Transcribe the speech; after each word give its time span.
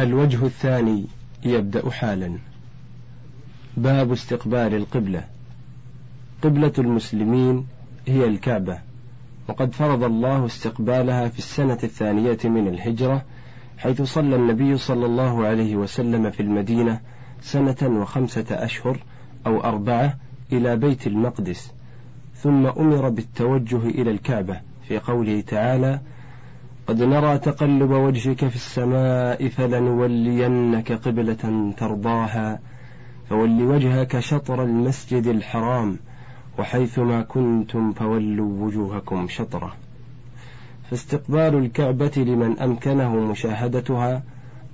الوجه 0.00 0.46
الثاني 0.46 1.04
يبدأ 1.44 1.90
حالا. 1.90 2.38
باب 3.76 4.12
استقبال 4.12 4.74
القبلة. 4.74 5.24
قبلة 6.42 6.72
المسلمين 6.78 7.66
هي 8.06 8.24
الكعبة. 8.24 8.78
وقد 9.48 9.72
فرض 9.72 10.04
الله 10.04 10.46
استقبالها 10.46 11.28
في 11.28 11.38
السنة 11.38 11.78
الثانية 11.84 12.38
من 12.44 12.68
الهجرة 12.68 13.24
حيث 13.78 14.02
صلى 14.02 14.36
النبي 14.36 14.76
صلى 14.76 15.06
الله 15.06 15.46
عليه 15.46 15.76
وسلم 15.76 16.30
في 16.30 16.40
المدينة 16.40 17.00
سنة 17.40 18.00
وخمسة 18.00 18.46
أشهر 18.50 18.98
أو 19.46 19.60
أربعة 19.60 20.16
إلى 20.52 20.76
بيت 20.76 21.06
المقدس. 21.06 21.72
ثم 22.34 22.66
أمر 22.66 23.08
بالتوجه 23.08 23.76
إلى 23.76 24.10
الكعبة 24.10 24.60
في 24.88 24.98
قوله 24.98 25.40
تعالى 25.40 26.00
قد 26.88 27.02
نرى 27.02 27.38
تقلب 27.38 27.90
وجهك 27.90 28.48
في 28.48 28.56
السماء 28.56 29.48
فلنولينك 29.48 30.92
قبلة 30.92 31.72
ترضاها 31.76 32.60
فول 33.28 33.62
وجهك 33.62 34.18
شطر 34.18 34.62
المسجد 34.62 35.26
الحرام 35.26 35.98
وحيثما 36.58 37.22
كنتم 37.22 37.92
فولوا 37.92 38.66
وجوهكم 38.66 39.28
شطره. 39.28 39.72
فاستقبال 40.90 41.54
الكعبة 41.54 42.12
لمن 42.16 42.58
أمكنه 42.58 43.16
مشاهدتها 43.16 44.22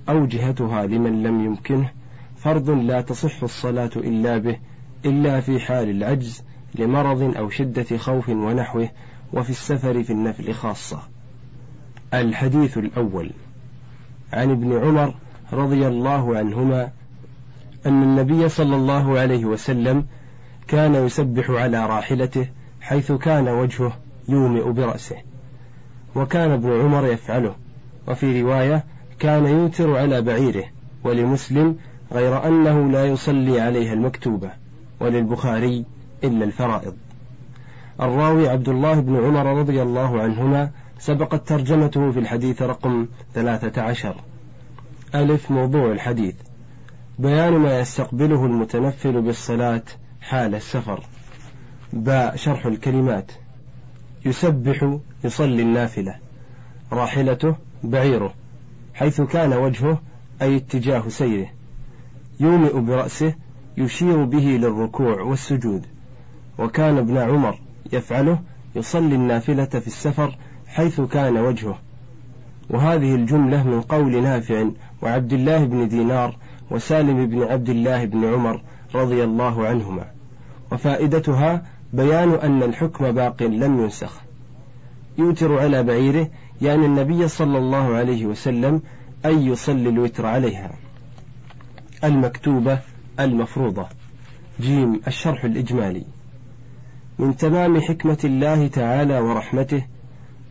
أو 0.09 0.25
جهتها 0.25 0.85
لمن 0.85 1.23
لم 1.23 1.45
يمكنه 1.45 1.89
فرض 2.37 2.69
لا 2.69 3.01
تصح 3.01 3.43
الصلاة 3.43 3.91
إلا 3.95 4.37
به 4.37 4.57
إلا 5.05 5.41
في 5.41 5.59
حال 5.59 5.89
العجز 5.89 6.43
لمرض 6.75 7.37
أو 7.37 7.49
شدة 7.49 7.97
خوف 7.97 8.29
ونحوه 8.29 8.89
وفي 9.33 9.49
السفر 9.49 10.03
في 10.03 10.13
النفل 10.13 10.53
خاصة. 10.53 11.14
الحديث 12.21 12.77
الأول. 12.77 13.31
عن 14.33 14.51
ابن 14.51 14.77
عمر 14.77 15.13
رضي 15.53 15.87
الله 15.87 16.37
عنهما 16.37 16.89
أن 17.85 18.03
النبي 18.03 18.49
صلى 18.49 18.75
الله 18.75 19.19
عليه 19.19 19.45
وسلم 19.45 20.05
كان 20.67 20.95
يسبح 20.95 21.49
على 21.49 21.85
راحلته 21.85 22.47
حيث 22.81 23.11
كان 23.11 23.47
وجهه 23.47 23.93
يومئ 24.29 24.71
برأسه. 24.71 25.15
وكان 26.15 26.51
ابن 26.51 26.81
عمر 26.81 27.07
يفعله. 27.07 27.55
وفي 28.07 28.41
رواية 28.41 28.83
كان 29.19 29.45
يوتر 29.45 29.97
على 29.97 30.21
بعيره 30.21 30.65
ولمسلم 31.03 31.75
غير 32.11 32.47
أنه 32.47 32.91
لا 32.91 33.05
يصلي 33.05 33.61
عليها 33.61 33.93
المكتوبة 33.93 34.49
وللبخاري 34.99 35.85
إلا 36.23 36.45
الفرائض. 36.45 36.93
الراوي 38.01 38.49
عبد 38.49 38.69
الله 38.69 38.99
بن 38.99 39.15
عمر 39.15 39.59
رضي 39.59 39.81
الله 39.81 40.21
عنهما 40.21 40.71
سبقت 41.05 41.47
ترجمته 41.47 42.11
في 42.11 42.19
الحديث 42.19 42.61
رقم 42.61 43.07
ثلاثة 43.33 43.81
عشر. 43.81 44.15
ألف 45.15 45.51
موضوع 45.51 45.91
الحديث. 45.91 46.35
بيان 47.19 47.53
ما 47.53 47.79
يستقبله 47.79 48.45
المتنفل 48.45 49.21
بالصلاة 49.21 49.83
حال 50.21 50.55
السفر. 50.55 51.03
باء 51.93 52.35
شرح 52.35 52.65
الكلمات. 52.65 53.31
يسبح 54.25 54.97
يصلي 55.23 55.61
النافلة. 55.61 56.15
راحلته 56.91 57.55
بعيره. 57.83 58.33
حيث 58.93 59.21
كان 59.21 59.53
وجهه 59.53 60.01
أي 60.41 60.55
اتجاه 60.55 61.03
سيره. 61.07 61.49
يومئ 62.39 62.79
برأسه 62.79 63.33
يشير 63.77 64.23
به 64.23 64.45
للركوع 64.45 65.21
والسجود. 65.21 65.85
وكان 66.59 66.97
ابن 66.97 67.17
عمر 67.17 67.59
يفعله 67.93 68.39
يصلي 68.75 69.15
النافلة 69.15 69.65
في 69.65 69.87
السفر 69.87 70.37
حيث 70.75 71.01
كان 71.01 71.37
وجهه. 71.37 71.79
وهذه 72.69 73.15
الجملة 73.15 73.63
من 73.63 73.81
قول 73.81 74.23
نافع 74.23 74.65
وعبد 75.01 75.33
الله 75.33 75.65
بن 75.65 75.87
دينار 75.87 76.37
وسالم 76.71 77.25
بن 77.25 77.43
عبد 77.43 77.69
الله 77.69 78.05
بن 78.05 78.33
عمر 78.33 78.61
رضي 78.95 79.23
الله 79.23 79.67
عنهما. 79.67 80.05
وفائدتها 80.71 81.65
بيان 81.93 82.31
أن 82.31 82.63
الحكم 82.63 83.11
باق 83.11 83.43
لم 83.43 83.83
ينسخ. 83.83 84.21
يوتر 85.17 85.59
على 85.59 85.83
بعيره 85.83 86.27
يعني 86.61 86.85
النبي 86.85 87.27
صلى 87.27 87.57
الله 87.57 87.95
عليه 87.95 88.25
وسلم 88.25 88.81
أن 89.25 89.41
يصلي 89.41 89.89
الوتر 89.89 90.25
عليها. 90.25 90.71
المكتوبة 92.03 92.79
المفروضة. 93.19 93.85
جيم 94.61 95.01
الشرح 95.07 95.43
الإجمالي. 95.45 96.03
من 97.19 97.37
تمام 97.37 97.79
حكمة 97.81 98.19
الله 98.23 98.67
تعالى 98.67 99.19
ورحمته 99.19 99.83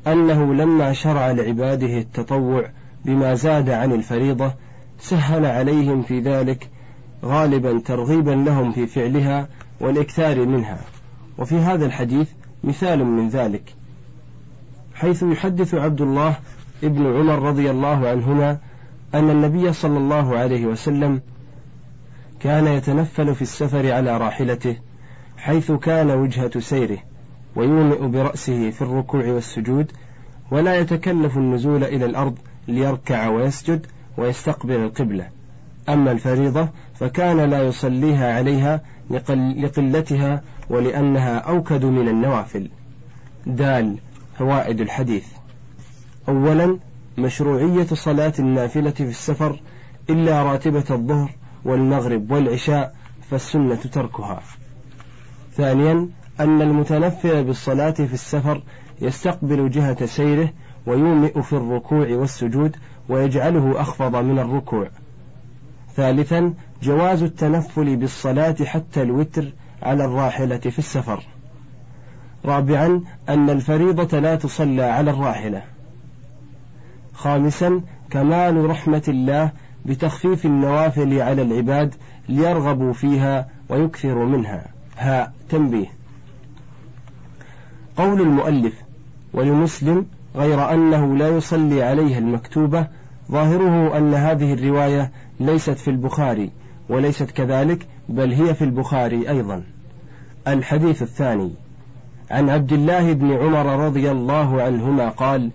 أنه 0.07 0.55
لما 0.55 0.93
شرع 0.93 1.31
لعباده 1.31 1.99
التطوع 1.99 2.71
بما 3.05 3.35
زاد 3.35 3.71
عن 3.71 3.93
الفريضة 3.93 4.53
سهل 4.99 5.47
عليهم 5.47 6.03
في 6.03 6.21
ذلك 6.21 6.71
غالبا 7.25 7.81
ترغيبا 7.81 8.31
لهم 8.31 8.73
في 8.73 8.87
فعلها 8.87 9.49
والإكثار 9.81 10.47
منها. 10.47 10.79
وفي 11.39 11.55
هذا 11.55 11.87
الحديث 11.87 12.29
مثال 12.65 13.05
من 13.05 13.29
ذلك. 13.29 13.75
حيث 14.95 15.23
يحدث 15.23 15.75
عبد 15.75 16.01
الله 16.01 16.37
ابن 16.85 17.07
عمر 17.07 17.43
رضي 17.43 17.71
الله 17.71 18.09
عنهما 18.09 18.59
أن 19.15 19.31
النبي 19.31 19.73
صلى 19.73 19.99
الله 19.99 20.37
عليه 20.37 20.67
وسلم 20.67 21.21
كان 22.41 22.67
يتنفل 22.67 23.35
في 23.35 23.43
السفر 23.43 23.93
على 23.93 24.19
راحلته 24.19 24.77
حيث 25.37 25.73
كان 25.73 26.11
وجهة 26.11 26.61
سيره. 26.61 26.99
ويومئ 27.57 28.07
برأسه 28.07 28.71
في 28.71 28.83
الركوع 28.83 29.27
والسجود 29.27 29.93
ولا 30.51 30.77
يتكلف 30.77 31.37
النزول 31.37 31.85
إلى 31.85 32.05
الأرض 32.05 32.39
ليركع 32.69 33.29
ويسجد 33.29 33.87
ويستقبل 34.17 34.75
القبلة. 34.75 35.29
أما 35.89 36.13
الفريضة 36.13 36.69
فكان 36.95 37.41
لا 37.41 37.63
يصليها 37.63 38.37
عليها 38.37 38.81
لقلتها 39.57 40.43
ولأنها 40.71 41.39
أوكد 41.39 41.85
من 41.85 42.09
النوافل. 42.09 42.71
دال 43.47 43.97
فوائد 44.39 44.81
الحديث. 44.81 45.27
أولا 46.29 46.79
مشروعية 47.19 47.87
صلاة 47.87 48.33
النافلة 48.39 48.91
في 48.91 49.03
السفر 49.03 49.61
إلا 50.11 50.43
راتبة 50.43 50.85
الظهر 50.91 51.31
والمغرب 51.65 52.31
والعشاء 52.31 52.95
فالسنة 53.31 53.75
تركها. 53.75 54.43
ثانيا 55.57 56.09
أن 56.41 56.63
المتنفل 56.63 57.45
بالصلاة 57.45 57.91
في 57.91 58.15
السفر 58.15 58.63
يستقبل 59.01 59.71
جهة 59.71 60.07
سيره 60.07 60.53
ويومئ 60.87 61.43
في 61.43 61.53
الركوع 61.53 62.09
والسجود 62.11 62.77
ويجعله 63.09 63.81
أخفض 63.81 64.17
من 64.17 64.39
الركوع. 64.39 64.89
ثالثا 65.95 66.55
جواز 66.83 67.23
التنفل 67.23 67.97
بالصلاة 67.97 68.57
حتى 68.65 69.03
الوتر 69.03 69.53
على 69.83 70.05
الراحلة 70.05 70.59
في 70.59 70.79
السفر. 70.79 71.23
رابعا 72.45 73.01
أن 73.29 73.51
الفريضة 73.51 74.19
لا 74.19 74.37
تصلى 74.37 74.83
على 74.83 75.11
الراحلة. 75.11 75.63
خامسا 77.15 77.81
كمال 78.11 78.71
رحمة 78.71 79.03
الله 79.09 79.51
بتخفيف 79.87 80.47
النوافل 80.47 81.21
على 81.21 81.43
العباد 81.43 81.95
ليرغبوا 82.29 82.93
فيها 82.93 83.49
ويكثروا 83.69 84.27
منها. 84.27 84.67
ها 84.99 85.33
تنبيه. 85.49 86.04
قول 87.97 88.21
المؤلف 88.21 88.75
ولمسلم 89.33 90.07
غير 90.37 90.73
أنه 90.75 91.17
لا 91.17 91.29
يصلي 91.29 91.83
عليها 91.83 92.19
المكتوبة 92.19 92.87
ظاهره 93.31 93.99
أن 93.99 94.15
هذه 94.15 94.53
الرواية 94.53 95.11
ليست 95.41 95.79
في 95.79 95.89
البخاري 95.89 96.51
وليست 96.89 97.31
كذلك 97.31 97.87
بل 98.09 98.33
هي 98.33 98.55
في 98.55 98.65
البخاري 98.65 99.29
أيضا. 99.29 99.63
الحديث 100.49 101.03
الثاني 101.03 101.51
عن 102.31 102.51
عبد 102.51 102.73
الله 102.73 103.13
بن 103.13 103.33
عمر 103.33 103.87
رضي 103.87 104.11
الله 104.11 104.63
عنهما 104.63 105.09
قال 105.09 105.51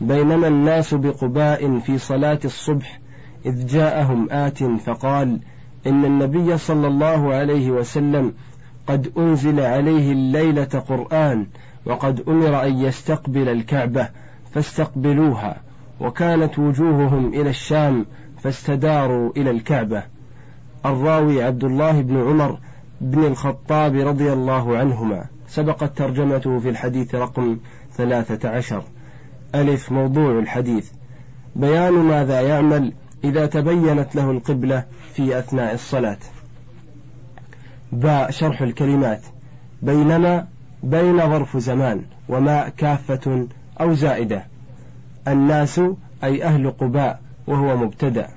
بينما 0.00 0.48
الناس 0.48 0.94
بقباء 0.94 1.78
في 1.78 1.98
صلاة 1.98 2.38
الصبح 2.44 3.00
إذ 3.46 3.66
جاءهم 3.66 4.28
آت 4.30 4.64
فقال 4.64 5.40
إن 5.86 6.04
النبي 6.04 6.58
صلى 6.58 6.86
الله 6.86 7.34
عليه 7.34 7.70
وسلم 7.70 8.32
قد 8.86 9.12
أنزل 9.18 9.60
عليه 9.60 10.12
الليلة 10.12 10.64
قرآن 10.88 11.46
وقد 11.86 12.28
أمر 12.28 12.66
أن 12.66 12.78
يستقبل 12.78 13.48
الكعبة 13.48 14.08
فاستقبلوها 14.54 15.56
وكانت 16.00 16.58
وجوههم 16.58 17.28
إلى 17.28 17.50
الشام 17.50 18.06
فاستداروا 18.42 19.32
إلى 19.36 19.50
الكعبة. 19.50 20.02
الراوي 20.86 21.42
عبد 21.42 21.64
الله 21.64 22.00
بن 22.00 22.16
عمر 22.16 22.58
بن 23.00 23.24
الخطاب 23.24 23.94
رضي 23.94 24.32
الله 24.32 24.76
عنهما 24.76 25.24
سبقت 25.48 25.98
ترجمته 25.98 26.58
في 26.58 26.68
الحديث 26.68 27.14
رقم 27.14 27.58
ثلاثة 27.92 28.48
عشر. 28.48 28.82
ألف 29.54 29.92
موضوع 29.92 30.38
الحديث. 30.38 30.90
بيان 31.56 31.92
ماذا 31.92 32.40
يعمل 32.40 32.92
إذا 33.24 33.46
تبينت 33.46 34.16
له 34.16 34.30
القبلة 34.30 34.84
في 35.14 35.38
أثناء 35.38 35.74
الصلاة. 35.74 36.18
باء 37.92 38.30
شرح 38.30 38.62
الكلمات. 38.62 39.22
بينما 39.82 40.46
بين 40.82 41.18
ظرف 41.18 41.56
زمان 41.56 42.02
وما 42.28 42.68
كافة 42.68 43.46
أو 43.80 43.94
زائدة. 43.94 44.44
الناس 45.28 45.80
أي 46.24 46.44
أهل 46.44 46.70
قباء 46.70 47.20
وهو 47.46 47.76
مبتدأ. 47.76 48.28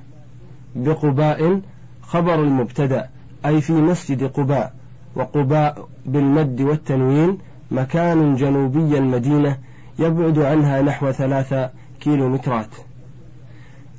بقباء 0.76 1.62
خبر 2.02 2.36
المبتدأ 2.36 3.10
أي 3.46 3.62
في 3.62 3.74
مسجد 3.74 4.24
قباء. 4.24 4.74
وقباء 5.16 5.88
بالمد 6.06 6.62
والتنوين 6.62 7.38
مكان 7.72 8.36
جنوبي 8.36 8.98
المدينة 8.98 9.58
يبعد 10.00 10.40
عنها 10.40 10.82
نحو 10.82 11.12
ثلاثة 11.12 11.70
كيلومترات. 12.02 12.70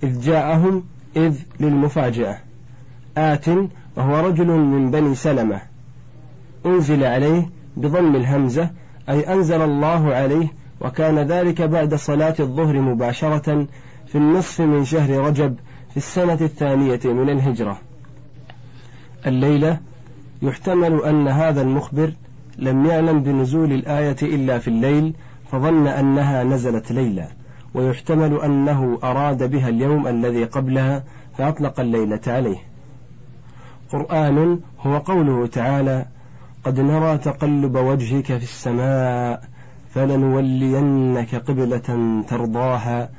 إذ 0.02 0.20
جاءهم 0.20 0.85
إذ 1.17 1.38
للمفاجأة. 1.61 2.38
آت 3.17 3.49
وهو 3.96 4.26
رجل 4.29 4.46
من 4.46 4.91
بني 4.91 5.14
سلمة. 5.14 5.61
أنزل 6.67 7.05
عليه 7.05 7.49
بضم 7.76 8.17
الهمزة 8.17 8.71
أي 9.09 9.32
أنزل 9.32 9.62
الله 9.62 10.15
عليه 10.15 10.49
وكان 10.81 11.19
ذلك 11.19 11.62
بعد 11.62 11.94
صلاة 11.94 12.35
الظهر 12.41 12.81
مباشرة 12.81 13.67
في 14.06 14.19
النصف 14.19 14.61
من 14.61 14.85
شهر 14.85 15.11
رجب 15.11 15.56
في 15.91 15.97
السنة 15.97 16.38
الثانية 16.41 17.00
من 17.05 17.31
الهجرة. 17.31 17.79
الليلة 19.26 19.79
يحتمل 20.43 21.05
أن 21.05 21.29
هذا 21.29 21.62
المخبر 21.62 22.12
لم 22.59 22.87
يعلم 22.87 23.23
بنزول 23.23 23.73
الآية 23.73 24.17
إلا 24.23 24.59
في 24.59 24.69
الليل 24.69 25.15
فظن 25.53 25.87
أنها 25.87 26.44
نزلت 26.44 26.93
ليلا. 26.93 27.29
ويحتمل 27.75 28.41
أنه 28.41 28.99
أراد 29.05 29.50
بها 29.50 29.69
اليوم 29.69 30.06
الذي 30.09 30.44
قبلها 30.44 31.05
فأطلق 31.38 31.81
الليلة 31.81 32.20
عليه. 32.27 32.59
قرآن 33.93 34.61
هو 34.81 34.99
قوله 34.99 35.47
تعالى 35.47 36.06
قد 36.65 36.81
نرى 36.81 37.19
تقلب 37.19 37.77
وجهك 37.77 38.27
في 38.27 38.43
السماء 38.43 39.45
فلنولينك 39.95 41.35
قبلة 41.35 42.23
ترضاها. 42.29 43.11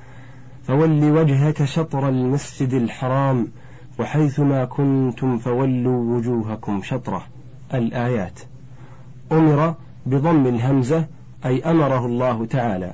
فول 0.68 1.04
وجهك 1.04 1.64
شطر 1.66 2.10
المسجد 2.10 2.74
الحرام 2.74 3.48
وحيثما 4.00 4.66
كنتم 4.66 5.38
فولوا 5.38 6.18
وجوهكم 6.18 6.82
شطره. 6.84 7.26
الآيات. 7.74 8.40
أمر 9.32 9.76
بضم 10.06 10.48
الهمزة 10.48 11.06
أي 11.46 11.64
أمره 11.64 12.06
الله 12.06 12.46
تعالى. 12.46 12.94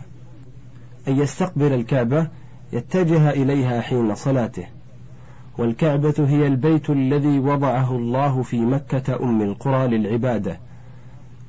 أن 1.07 1.19
يستقبل 1.19 1.73
الكعبة 1.73 2.27
يتجه 2.73 3.29
إليها 3.29 3.81
حين 3.81 4.15
صلاته. 4.15 4.65
والكعبة 5.57 6.13
هي 6.19 6.47
البيت 6.47 6.89
الذي 6.89 7.39
وضعه 7.39 7.95
الله 7.95 8.43
في 8.43 8.59
مكة 8.59 9.23
أم 9.23 9.41
القرى 9.41 9.87
للعبادة 9.87 10.59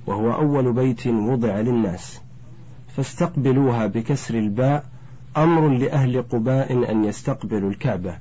وهو 0.06 0.32
أول 0.32 0.72
بيت 0.72 1.06
وضع 1.06 1.60
للناس. 1.60 2.20
فاستقبلوها 2.96 3.86
بكسر 3.86 4.34
الباء 4.34 4.84
أمر 5.36 5.68
لأهل 5.68 6.22
قباء 6.22 6.92
أن 6.92 7.04
يستقبلوا 7.04 7.70
الكعبة. 7.70 8.14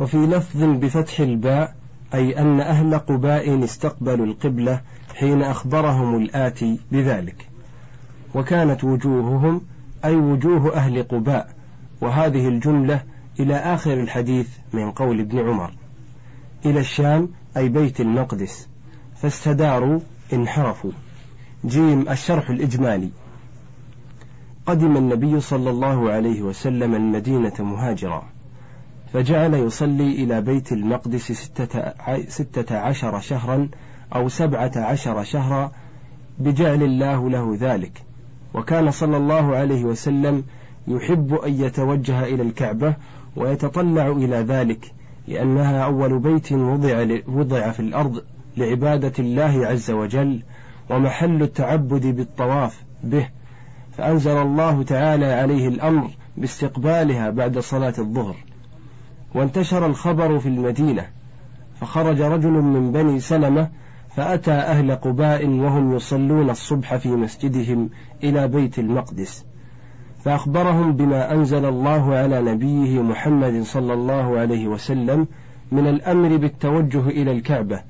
وفي 0.00 0.16
لفظ 0.16 0.64
بفتح 0.64 1.20
الباء 1.20 1.74
أي 2.14 2.38
أن 2.40 2.60
أهل 2.60 2.98
قباء 2.98 3.64
استقبلوا 3.64 4.26
القبلة 4.26 4.80
حين 5.14 5.42
أخبرهم 5.42 6.16
الآتي 6.22 6.80
بذلك. 6.92 7.48
وكانت 8.34 8.84
وجوههم 8.84 9.60
أي 10.04 10.16
وجوه 10.16 10.76
أهل 10.76 11.02
قباء 11.02 11.48
وهذه 12.00 12.48
الجملة 12.48 13.02
إلى 13.40 13.56
آخر 13.56 13.92
الحديث 13.92 14.48
من 14.72 14.90
قول 14.90 15.20
ابن 15.20 15.38
عمر. 15.38 15.72
إلى 16.66 16.80
الشام 16.80 17.28
أي 17.56 17.68
بيت 17.68 18.00
المقدس. 18.00 18.68
فاستداروا 19.16 20.00
انحرفوا. 20.32 20.90
جيم 21.64 22.08
الشرح 22.08 22.50
الإجمالي. 22.50 23.10
قدم 24.66 24.96
النبي 24.96 25.40
صلى 25.40 25.70
الله 25.70 26.10
عليه 26.10 26.42
وسلم 26.42 26.94
المدينة 26.94 27.54
مهاجرا. 27.58 28.22
فجعل 29.12 29.54
يصلي 29.54 30.24
إلى 30.24 30.40
بيت 30.40 30.72
المقدس 30.72 31.32
ستة, 32.28 32.76
عشر 32.76 33.20
شهرا 33.20 33.68
أو 34.14 34.28
سبعة 34.28 34.72
عشر 34.76 35.24
شهرا 35.24 35.72
بجعل 36.38 36.82
الله 36.82 37.30
له 37.30 37.56
ذلك. 37.60 38.02
وكان 38.54 38.90
صلى 38.90 39.16
الله 39.16 39.56
عليه 39.56 39.84
وسلم 39.84 40.44
يحب 40.88 41.34
أن 41.34 41.52
يتوجه 41.52 42.24
إلى 42.24 42.42
الكعبة 42.42 42.94
ويتطلع 43.36 44.08
إلى 44.08 44.36
ذلك 44.36 44.92
لأنها 45.28 45.84
أول 45.84 46.18
بيت 46.18 46.52
وضع, 46.52 47.06
وضع 47.28 47.70
في 47.70 47.80
الأرض 47.80 48.22
لعبادة 48.56 49.12
الله 49.18 49.66
عز 49.66 49.90
وجل 49.90 50.42
ومحل 50.90 51.42
التعبد 51.42 52.06
بالطواف 52.06 52.82
به. 53.04 53.28
فأنزل 53.92 54.36
الله 54.36 54.82
تعالى 54.82 55.26
عليه 55.26 55.68
الأمر 55.68 56.10
باستقبالها 56.36 57.30
بعد 57.30 57.58
صلاة 57.58 57.94
الظهر. 57.98 58.36
وانتشر 59.34 59.86
الخبر 59.86 60.38
في 60.38 60.48
المدينة 60.48 61.06
فخرج 61.80 62.20
رجل 62.20 62.50
من 62.50 62.92
بني 62.92 63.20
سلمة 63.20 63.70
فأتى 64.16 64.52
أهل 64.52 64.92
قباء 64.92 65.48
وهم 65.48 65.96
يصلون 65.96 66.50
الصبح 66.50 66.96
في 66.96 67.08
مسجدهم 67.08 67.90
إلى 68.24 68.48
بيت 68.48 68.78
المقدس. 68.78 69.44
فأخبرهم 70.28 70.92
بما 70.92 71.32
أنزل 71.32 71.64
الله 71.64 72.14
على 72.14 72.42
نبيه 72.42 73.02
محمد 73.02 73.62
صلى 73.62 73.94
الله 73.94 74.38
عليه 74.38 74.68
وسلم 74.68 75.26
من 75.72 75.86
الأمر 75.86 76.36
بالتوجه 76.36 77.00
إلى 77.00 77.32
الكعبة 77.32 77.80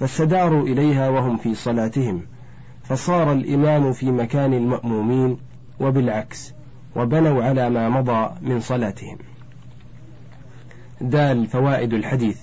فاستداروا 0.00 0.62
إليها 0.62 1.08
وهم 1.08 1.36
في 1.36 1.54
صلاتهم. 1.54 2.22
فصار 2.84 3.32
الإمام 3.32 3.92
في 3.92 4.10
مكان 4.10 4.54
المأمومين 4.54 5.36
وبالعكس 5.80 6.52
وبنوا 6.96 7.44
على 7.44 7.70
ما 7.70 7.88
مضى 7.88 8.30
من 8.42 8.60
صلاتهم. 8.60 9.18
دال 11.00 11.46
فوائد 11.46 11.92
الحديث. 11.92 12.38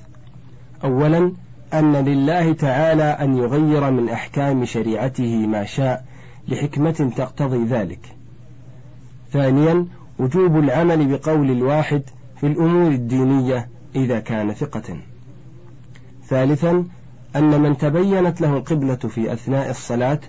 أولا 0.84 1.32
أن 1.74 1.96
لله 1.96 2.54
تعالى 2.54 3.04
أن 3.04 3.38
يغير 3.38 3.92
من 3.92 4.10
أحكام 4.10 4.66
شريعته 4.66 5.48
ما 5.48 5.66
شاء 5.66 6.06
لحكمة 6.48 7.12
تقتضي 7.18 7.66
ذلك. 7.66 8.17
ثانيا 9.32 9.86
وجوب 10.20 10.60
العمل 10.60 11.18
بقول 11.18 11.52
الواحد 11.52 12.02
في 12.40 12.48
الأمور 12.48 12.92
الدينية 12.92 13.70
إذا 13.96 14.20
كان 14.20 14.54
ثقة. 14.54 14.98
ثالثا 16.28 16.86
أن 17.36 17.62
من 17.62 17.78
تبينت 17.78 18.42
له 18.42 18.58
القبلة 18.58 18.96
في 18.96 19.34
أثناء 19.34 19.70
الصلاة 19.70 20.20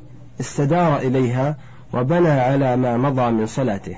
استدار 0.40 0.98
إليها 0.98 1.56
وبنى 1.94 2.28
على 2.28 2.76
ما 2.76 2.96
مضى 2.96 3.30
من 3.30 3.46
صلاته. 3.46 3.96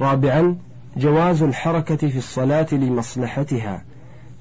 رابعا 0.00 0.56
جواز 0.96 1.42
الحركة 1.42 1.96
في 1.96 2.18
الصلاة 2.18 2.66
لمصلحتها 2.72 3.84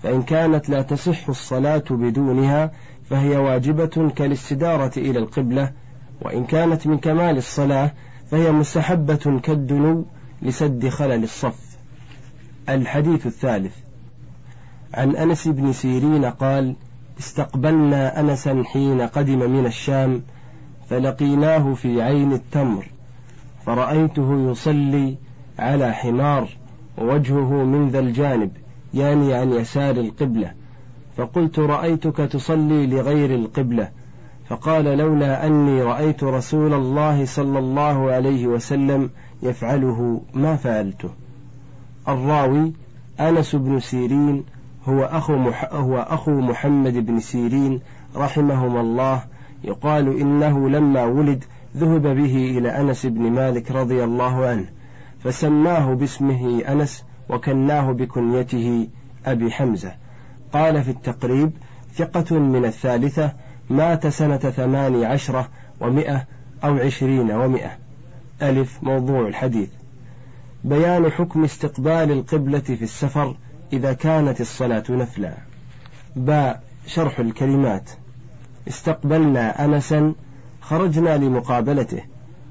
فإن 0.04 0.24
كانت 0.24 0.70
لا 0.70 0.82
تصح 0.82 1.30
الصلاة 1.30 1.84
بدونها 1.90 2.72
فهي 3.10 3.38
واجبة 3.38 4.12
كالاستدارة 4.16 4.92
إلى 4.98 5.20
القبلة 5.20 5.72
وإن 6.22 6.46
كانت 6.46 6.88
من 6.88 6.98
كمال 6.98 7.38
الصلاة 7.38 7.92
فهي 8.32 8.52
مستحبة 8.52 9.40
كالدنو 9.44 10.06
لسد 10.42 10.90
خلل 10.90 11.24
الصف. 11.24 11.78
الحديث 12.70 13.26
الثالث. 13.26 13.76
عن 14.94 15.16
أنس 15.16 15.48
بن 15.48 15.74
سيرين 15.74 16.26
قال 16.26 16.76
استقبلنا 17.20 18.20
أنسا 18.20 18.64
حين 18.66 19.02
قدم 19.02 19.52
من 19.52 19.66
الشام 19.66 20.22
فلقيناه 20.90 21.74
في 21.74 22.02
عين 22.02 22.34
التمر 22.34 22.86
فرأيته 23.66 24.52
يصلي 24.52 25.16
على 25.60 25.94
حمار 25.94 26.50
ووجهه 26.98 27.64
من 27.64 27.90
ذا 27.90 28.00
الجانب 28.00 28.52
يعني 28.94 29.34
عن 29.34 29.54
يسار 29.54 29.96
القبلة 29.96 30.52
فقلت 31.18 31.60
رأيتك 31.60 32.18
تصلي 32.18 32.88
لغير 32.88 33.36
القبلة 33.36 33.90
فقال 34.50 34.84
لولا 34.84 35.48
أني 35.48 35.82
رأيت 35.82 36.24
رسول 36.24 36.74
الله 36.74 37.26
صلى 37.26 37.60
الله 37.60 38.12
عليه 38.12 38.48
وسلم 38.48 39.10
يفعله 39.44 40.22
ما 40.34 40.56
فعلته. 40.56 41.10
الراوي 42.08 42.74
أنس 43.20 43.56
بن 43.56 43.80
سيرين 43.80 44.44
هو 44.86 45.04
أخو, 45.04 45.38
مح 45.38 45.74
هو 45.74 45.98
أخو 45.98 46.32
محمد 46.32 46.94
بن 47.06 47.20
سيرين 47.20 47.80
رحمهما 48.16 48.82
الله 48.82 49.24
يقال 49.64 50.20
إنه 50.20 50.70
لما 50.70 51.04
ولد 51.04 51.44
ذهب 51.78 52.02
به 52.02 52.58
إلى 52.58 52.70
أنس 52.70 53.06
بن 53.06 53.32
مالك 53.32 53.72
رضي 53.72 54.04
الله 54.04 54.46
عنه 54.46 54.66
فسماه 55.24 55.94
باسمه 55.94 56.62
أنس 56.68 57.04
وكناه 57.30 57.92
بكنيته 57.92 58.88
أبي 59.26 59.52
حمزة. 59.52 59.92
قال 60.54 60.84
في 60.84 60.92
التقريب 60.92 61.52
ثقة 61.94 62.40
من 62.40 62.66
الثالثة 62.66 63.34
مات 63.70 64.08
سنة 64.08 64.38
ثمان 64.38 65.04
عشرة 65.04 65.48
ومئة 65.80 66.26
أو 66.64 66.78
عشرين 66.78 67.32
ومئة. 67.32 67.72
ألف 68.42 68.84
موضوع 68.84 69.28
الحديث. 69.28 69.70
بيان 70.64 71.12
حكم 71.12 71.44
استقبال 71.44 72.12
القبلة 72.12 72.60
في 72.60 72.82
السفر 72.82 73.36
إذا 73.74 73.94
كانت 73.94 74.42
الصلاة 74.42 74.84
نفلا. 74.90 75.34
باء 76.16 76.64
شرح 76.88 77.20
الكلمات. 77.20 77.90
استقبلنا 78.68 79.66
أنسا 79.66 80.14
خرجنا 80.62 81.18
لمقابلته 81.18 82.02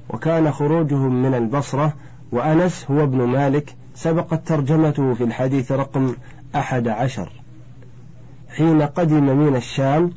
وكان 0.09 0.51
خروجهم 0.51 1.23
من 1.23 1.33
البصرة 1.33 1.93
وأنس 2.31 2.85
هو 2.91 3.03
ابن 3.03 3.23
مالك 3.23 3.75
سبقت 3.95 4.47
ترجمته 4.47 5.13
في 5.13 5.23
الحديث 5.23 5.71
رقم 5.71 6.15
أحد 6.55 6.87
عشر. 6.87 7.31
حين 8.57 8.81
قدم 8.81 9.37
من 9.37 9.55
الشام 9.55 10.11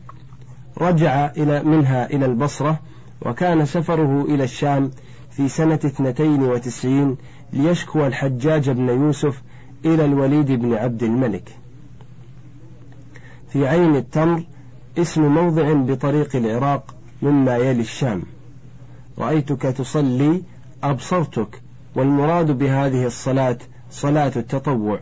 رجع 0.78 1.26
إلى 1.26 1.62
منها 1.62 2.06
إلى 2.06 2.26
البصرة 2.26 2.80
وكان 3.22 3.66
سفره 3.66 4.24
إلى 4.28 4.44
الشام 4.44 4.90
في 5.30 5.48
سنة 5.48 5.74
اثنتين 5.74 6.42
وتسعين 6.42 7.16
ليشكو 7.52 8.06
الحجاج 8.06 8.70
بن 8.70 8.88
يوسف 8.88 9.42
إلى 9.84 10.04
الوليد 10.04 10.52
بن 10.52 10.74
عبد 10.74 11.02
الملك. 11.02 11.56
في 13.48 13.68
عين 13.68 13.96
التمر 13.96 14.44
اسم 14.98 15.22
موضع 15.22 15.72
بطريق 15.72 16.36
العراق 16.36 16.94
مما 17.22 17.56
يلي 17.56 17.80
الشام. 17.80 18.22
رأيتك 19.18 19.62
تصلي 19.62 20.42
أبصرتك 20.82 21.62
والمراد 21.94 22.50
بهذه 22.58 23.06
الصلاة 23.06 23.58
صلاة 23.90 24.32
التطوع. 24.36 25.00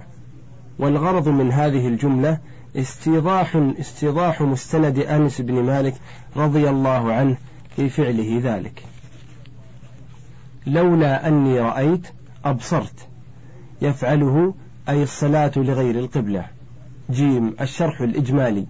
والغرض 0.79 1.29
من 1.29 1.53
هذه 1.53 1.89
الجملة 1.89 2.39
استيضاح 2.77 3.57
استيضاح 3.57 4.43
مستند 4.43 4.99
أنس 4.99 5.41
بن 5.41 5.55
مالك 5.55 5.95
رضي 6.37 6.69
الله 6.69 7.13
عنه 7.13 7.37
في 7.77 7.89
فعله 7.89 8.41
ذلك. 8.45 8.83
لولا 10.67 11.29
أني 11.29 11.61
رأيت 11.61 12.07
أبصرت. 12.45 13.09
يفعله 13.83 14.55
أي 14.89 15.03
الصلاة 15.03 15.53
لغير 15.57 15.99
القبلة. 15.99 16.45
جيم 17.11 17.55
الشرح 17.61 18.01
الإجمالي. 18.01 18.67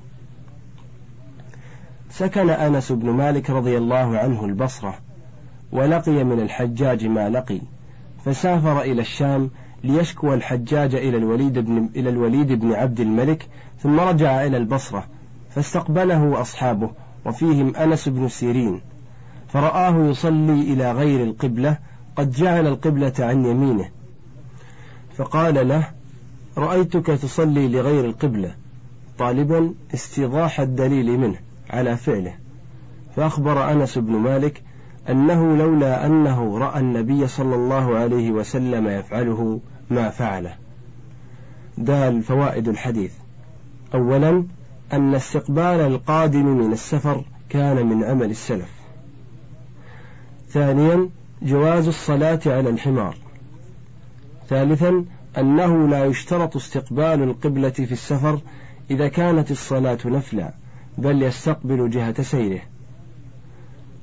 سكن 2.10 2.50
أنس 2.50 2.92
بن 2.92 3.10
مالك 3.10 3.50
رضي 3.50 3.78
الله 3.78 4.18
عنه 4.18 4.44
البصرة 4.44 4.98
ولقي 5.72 6.24
من 6.24 6.40
الحجاج 6.40 7.06
ما 7.06 7.28
لقي 7.28 7.60
فسافر 8.24 8.80
إلى 8.80 9.00
الشام 9.00 9.50
ليشكو 9.84 10.34
الحجاج 10.34 10.94
إلى 10.94 11.16
الوليد 11.16 11.58
بن 11.58 11.90
إلى 11.96 12.10
الوليد 12.10 12.52
بن 12.52 12.72
عبد 12.72 13.00
الملك 13.00 13.48
ثم 13.78 14.00
رجع 14.00 14.46
إلى 14.46 14.56
البصرة 14.56 15.06
فاستقبله 15.50 16.40
أصحابه 16.40 16.90
وفيهم 17.26 17.76
أنس 17.76 18.08
بن 18.08 18.28
سيرين 18.28 18.80
فرآه 19.48 20.10
يصلي 20.10 20.72
إلى 20.72 20.92
غير 20.92 21.24
القبلة 21.24 21.76
قد 22.16 22.30
جعل 22.30 22.66
القبلة 22.66 23.12
عن 23.18 23.44
يمينه 23.44 23.88
فقال 25.16 25.68
له 25.68 25.88
رأيتك 26.58 27.06
تصلي 27.06 27.68
لغير 27.68 28.04
القبلة 28.04 28.54
طالبا 29.18 29.74
استيضاح 29.94 30.60
الدليل 30.60 31.18
منه 31.18 31.38
على 31.70 31.96
فعله. 31.96 32.34
فأخبر 33.16 33.72
أنس 33.72 33.98
بن 33.98 34.12
مالك 34.12 34.62
أنه 35.08 35.56
لولا 35.56 36.06
أنه 36.06 36.58
رأى 36.58 36.80
النبي 36.80 37.26
صلى 37.26 37.54
الله 37.54 37.96
عليه 37.96 38.30
وسلم 38.30 38.88
يفعله 38.88 39.60
ما 39.90 40.10
فعله. 40.10 40.54
دال 41.78 42.22
فوائد 42.22 42.68
الحديث. 42.68 43.12
أولا 43.94 44.44
أن 44.92 45.14
استقبال 45.14 45.80
القادم 45.80 46.46
من 46.46 46.72
السفر 46.72 47.24
كان 47.48 47.86
من 47.86 48.04
عمل 48.04 48.30
السلف. 48.30 48.70
ثانيا 50.48 51.08
جواز 51.42 51.88
الصلاة 51.88 52.40
على 52.46 52.70
الحمار. 52.70 53.16
ثالثا 54.48 55.04
أنه 55.38 55.88
لا 55.88 56.04
يشترط 56.04 56.56
استقبال 56.56 57.22
القبلة 57.22 57.70
في 57.70 57.92
السفر 57.92 58.40
إذا 58.90 59.08
كانت 59.08 59.50
الصلاة 59.50 59.98
نفلا 60.04 60.52
بل 60.98 61.22
يستقبل 61.22 61.90
جهة 61.90 62.22
سيره. 62.22 62.60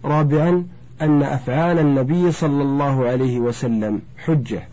رابعا 0.06 0.67
أن 1.01 1.24
أفعال 1.24 1.79
النبي 1.79 2.32
صلى 2.32 2.62
الله 2.62 3.08
عليه 3.08 3.39
وسلم 3.39 4.01
حجة. 4.25 4.67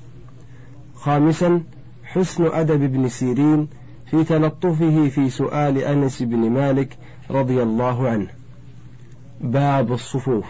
خامسا 1.04 1.62
حسن 2.04 2.46
أدب 2.46 2.82
ابن 2.82 3.08
سيرين 3.08 3.68
في 4.10 4.24
تلطفه 4.24 5.08
في 5.08 5.30
سؤال 5.30 5.78
أنس 5.78 6.22
بن 6.22 6.50
مالك 6.50 6.96
رضي 7.30 7.62
الله 7.62 8.08
عنه. 8.08 8.26
باب 9.40 9.92
الصفوف. 9.92 10.44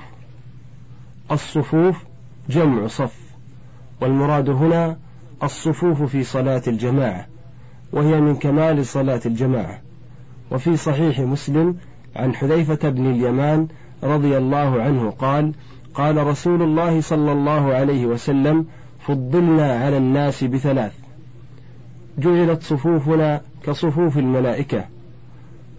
الصفوف 1.30 2.04
جمع 2.48 2.86
صف 2.86 3.16
والمراد 4.00 4.50
هنا 4.50 4.96
الصفوف 5.42 6.02
في 6.02 6.24
صلاة 6.24 6.62
الجماعة 6.66 7.26
وهي 7.92 8.20
من 8.20 8.36
كمال 8.36 8.86
صلاة 8.86 9.20
الجماعة. 9.26 9.80
وفي 10.50 10.76
صحيح 10.76 11.20
مسلم 11.20 11.76
عن 12.16 12.34
حذيفة 12.34 12.88
بن 12.88 13.10
اليمان 13.10 13.68
رضي 14.02 14.38
الله 14.38 14.82
عنه 14.82 15.10
قال 15.10 15.52
قال 15.94 16.26
رسول 16.26 16.62
الله 16.62 17.00
صلى 17.00 17.32
الله 17.32 17.74
عليه 17.74 18.06
وسلم 18.06 18.66
فضلنا 19.06 19.72
على 19.84 19.96
الناس 19.96 20.44
بثلاث. 20.44 20.92
جعلت 22.18 22.62
صفوفنا 22.62 23.40
كصفوف 23.66 24.18
الملائكة 24.18 24.84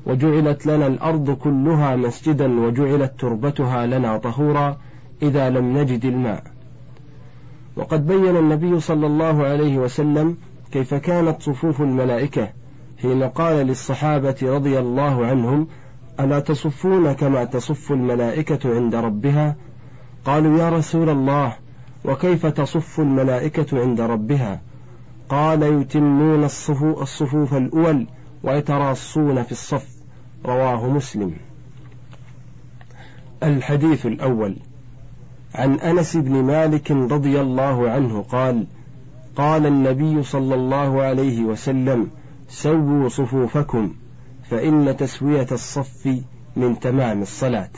وجعلت 0.05 0.65
لنا 0.65 0.88
الأرض 0.88 1.32
كلها 1.32 1.96
مسجدا 1.96 2.60
وجعلت 2.60 3.13
تربتها 3.20 3.86
لنا 3.86 4.17
طهورا 4.17 4.77
إذا 5.22 5.50
لم 5.50 5.77
نجد 5.77 6.05
الماء. 6.05 6.44
وقد 7.75 8.08
بين 8.08 8.38
النبي 8.38 8.79
صلى 8.79 9.08
الله 9.08 9.44
عليه 9.44 9.77
وسلم 9.77 10.38
كيف 10.72 10.94
كانت 10.94 11.41
صفوف 11.41 11.82
الملائكة 11.82 12.50
حين 13.01 13.24
قال 13.24 13.67
للصحابة 13.67 14.36
رضي 14.44 14.79
الله 14.79 15.25
عنهم 15.25 15.67
ألا 16.20 16.39
تصفون 16.39 17.13
كما 17.13 17.44
تصف 17.44 17.91
الملائكة 17.91 18.75
عند 18.75 18.96
ربها؟ 18.96 19.55
قالوا 20.25 20.60
يا 20.60 20.70
رسول 20.70 21.10
الله 21.10 21.55
وكيف 22.07 22.45
تصف 22.45 23.00
الملائكة 23.00 23.81
عند 23.81 24.01
ربها؟ 24.01 24.62
قال 25.29 25.63
يتمون 25.63 26.43
الصفوف 26.43 27.53
الأول 27.53 28.07
ويتراصون 28.43 29.43
في 29.43 29.51
الصف. 29.51 29.88
رواه 30.45 30.89
مسلم. 30.89 31.33
الحديث 33.43 34.05
الأول. 34.05 34.57
عن 35.55 35.79
أنس 35.79 36.17
بن 36.17 36.43
مالك 36.43 36.91
رضي 36.91 37.41
الله 37.41 37.89
عنه 37.89 38.21
قال 38.21 38.67
قال 39.35 39.65
النبي 39.65 40.24
صلى 40.24 40.55
الله 40.55 41.01
عليه 41.01 41.43
وسلم 41.43 42.09
سووا 42.50 43.09
صفوفكم 43.09 43.93
فإن 44.50 44.97
تسوية 44.97 45.47
الصف 45.51 46.24
من 46.55 46.79
تمام 46.79 47.21
الصلاة. 47.21 47.69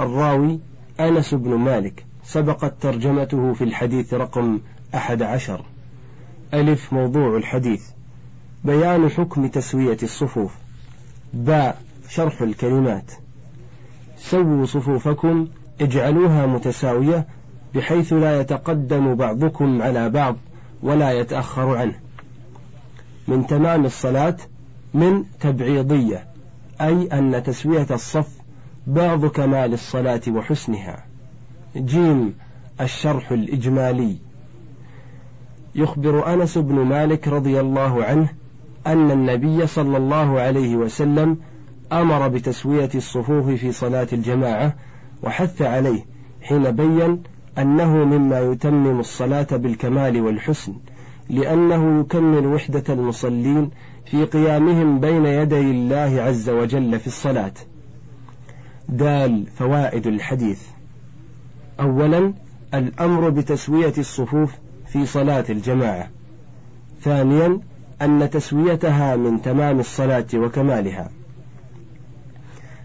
الراوي 0.00 0.60
أنس 1.00 1.34
بن 1.34 1.54
مالك. 1.54 2.09
سبقت 2.32 2.74
ترجمته 2.80 3.52
في 3.52 3.64
الحديث 3.64 4.14
رقم 4.14 4.60
أحد 4.94 5.22
عشر. 5.22 5.64
ألف 6.54 6.92
موضوع 6.92 7.36
الحديث. 7.36 7.82
بيان 8.64 9.08
حكم 9.08 9.46
تسوية 9.46 9.96
الصفوف. 10.02 10.54
باء 11.32 11.82
شرح 12.08 12.42
الكلمات. 12.42 13.12
سووا 14.18 14.66
صفوفكم 14.66 15.48
اجعلوها 15.80 16.46
متساوية 16.46 17.26
بحيث 17.74 18.12
لا 18.12 18.40
يتقدم 18.40 19.14
بعضكم 19.14 19.82
على 19.82 20.10
بعض 20.10 20.36
ولا 20.82 21.12
يتأخر 21.12 21.76
عنه. 21.76 21.94
من 23.28 23.46
تمام 23.46 23.84
الصلاة 23.84 24.36
من 24.94 25.24
تبعيضية 25.40 26.26
أي 26.80 27.06
أن 27.06 27.42
تسوية 27.42 27.86
الصف 27.90 28.28
بعض 28.86 29.26
كمال 29.26 29.72
الصلاة 29.72 30.22
وحسنها. 30.28 31.09
جيم 31.76 32.34
الشرح 32.80 33.32
الإجمالي. 33.32 34.16
يخبر 35.74 36.34
أنس 36.34 36.58
بن 36.58 36.74
مالك 36.74 37.28
رضي 37.28 37.60
الله 37.60 38.04
عنه 38.04 38.28
أن 38.86 39.10
النبي 39.10 39.66
صلى 39.66 39.96
الله 39.96 40.40
عليه 40.40 40.76
وسلم 40.76 41.36
أمر 41.92 42.28
بتسوية 42.28 42.90
الصفوف 42.94 43.48
في 43.50 43.72
صلاة 43.72 44.08
الجماعة 44.12 44.74
وحث 45.22 45.62
عليه 45.62 46.04
حين 46.42 46.70
بين 46.70 47.22
أنه 47.58 47.96
مما 48.04 48.40
يتمم 48.40 49.00
الصلاة 49.00 49.46
بالكمال 49.52 50.20
والحسن 50.20 50.74
لأنه 51.30 52.00
يكمل 52.00 52.46
وحدة 52.46 52.84
المصلين 52.88 53.70
في 54.06 54.24
قيامهم 54.24 55.00
بين 55.00 55.26
يدي 55.26 55.60
الله 55.60 56.22
عز 56.22 56.50
وجل 56.50 57.00
في 57.00 57.06
الصلاة. 57.06 57.52
دال 58.88 59.46
فوائد 59.46 60.06
الحديث. 60.06 60.62
أولا 61.80 62.34
الأمر 62.74 63.28
بتسوية 63.28 63.94
الصفوف 63.98 64.52
في 64.86 65.06
صلاة 65.06 65.44
الجماعة. 65.50 66.10
ثانيا 67.02 67.60
أن 68.02 68.30
تسويتها 68.30 69.16
من 69.16 69.42
تمام 69.42 69.80
الصلاة 69.80 70.26
وكمالها. 70.34 71.10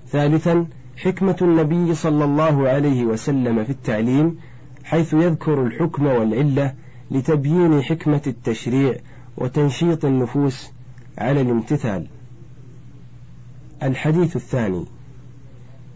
ثالثا 0.07 0.67
حكمة 0.97 1.37
النبي 1.41 1.95
صلى 1.95 2.25
الله 2.25 2.69
عليه 2.69 3.05
وسلم 3.05 3.63
في 3.63 3.69
التعليم 3.69 4.39
حيث 4.83 5.13
يذكر 5.13 5.63
الحكم 5.63 6.05
والعلة 6.05 6.73
لتبيين 7.11 7.81
حكمة 7.81 8.21
التشريع 8.27 8.95
وتنشيط 9.37 10.05
النفوس 10.05 10.71
على 11.17 11.41
الامتثال. 11.41 12.07
الحديث 13.83 14.35
الثاني. 14.35 14.85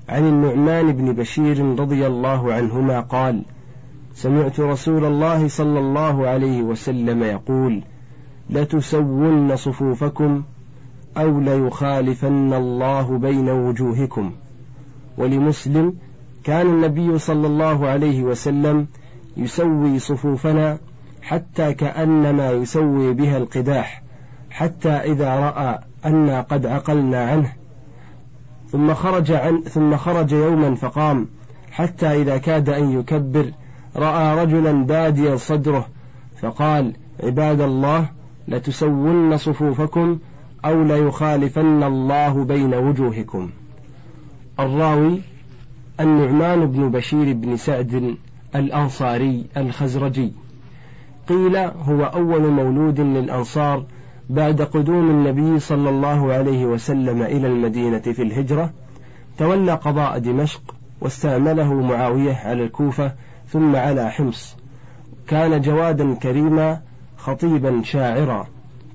عن 0.10 0.28
النعمان 0.28 0.92
بن 0.92 1.14
بشير 1.14 1.80
رضي 1.80 2.08
الله 2.08 2.54
عنهما 2.54 3.00
قال: 3.00 3.42
سمعت 4.14 4.60
رسول 4.60 5.06
الله 5.06 5.48
صلى 5.48 5.80
الله 5.80 6.28
عليه 6.28 6.62
وسلم 6.64 7.24
يقول 7.24 7.82
لتسون 8.50 9.56
صفوفكم 9.56 10.44
أو 11.18 11.40
ليخالفن 11.40 12.54
الله 12.54 13.18
بين 13.18 13.50
وجوهكم. 13.50 14.32
ولمسلم 15.18 15.94
كان 16.44 16.68
النبي 16.68 17.18
صلى 17.20 17.48
الله 17.48 17.88
عليه 17.88 18.24
وسلم 18.24 18.88
يسوي 19.38 20.00
صفوفنا 20.00 20.78
حتى 21.22 21.74
كأنما 21.74 22.52
يسوي 22.52 23.14
بها 23.14 23.38
القداح 23.38 24.04
حتى 24.50 24.90
إذا 24.90 25.36
رأى 25.36 25.80
أنا 26.06 26.42
قد 26.42 26.66
عقلنا 26.66 27.30
عنه 27.30 27.59
ثم 28.72 28.94
خرج 28.94 29.32
عن 29.32 29.62
ثم 29.62 29.98
خرج 29.98 30.32
يوما 30.32 30.76
فقام 30.76 31.28
حتى 31.72 32.22
إذا 32.22 32.38
كاد 32.38 32.70
أن 32.70 33.00
يكبر 33.00 33.52
رأى 33.96 34.44
رجلا 34.44 34.72
باديا 34.72 35.36
صدره 35.36 35.88
فقال 36.42 36.94
عباد 37.24 37.62
الله 37.62 38.10
لتسون 38.48 39.38
صفوفكم 39.38 40.20
أو 40.66 40.84
ليخالفن 40.84 41.84
الله 41.84 42.44
بين 42.44 42.74
وجوهكم. 42.74 43.50
الراوي 44.60 45.22
النعمان 46.00 46.66
بن 46.66 46.92
بشير 46.92 47.34
بن 47.34 47.58
سعد 47.58 48.16
الأنصاري 48.56 49.46
الخزرجي. 49.58 50.34
قيل 51.30 51.58
هو 51.58 52.04
أول 52.04 52.52
مولود 52.52 53.00
للأنصار 53.00 53.84
بعد 54.30 54.62
قدوم 54.62 55.10
النبي 55.10 55.60
صلى 55.60 55.90
الله 55.90 56.34
عليه 56.34 56.66
وسلم 56.66 57.22
إلى 57.22 57.48
المدينة 57.48 58.00
في 58.00 58.22
الهجرة 58.22 58.74
تولى 59.38 59.74
قضاء 59.74 60.20
دمشق 60.20 60.76
واستعمله 61.02 61.74
معاوية 61.74 62.34
على 62.34 62.64
الكوفة 62.64 63.14
ثم 63.48 63.76
على 63.76 64.12
حمص. 64.12 64.56
كان 65.28 65.62
جوادا 65.62 66.14
كريما 66.14 66.82
خطيبا 67.18 67.82
شاعرا. 67.84 68.48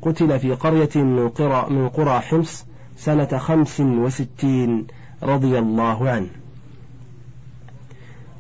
قتل 0.03 0.39
في 0.39 0.53
قرية 0.53 1.03
من 1.03 1.29
قرى, 1.29 1.67
من 1.71 1.89
قرى 1.89 2.21
حمص 2.21 2.67
سنة 2.97 3.39
خمس 3.39 3.81
وستين 3.81 4.87
رضي 5.23 5.59
الله 5.59 6.11
عنه. 6.11 6.31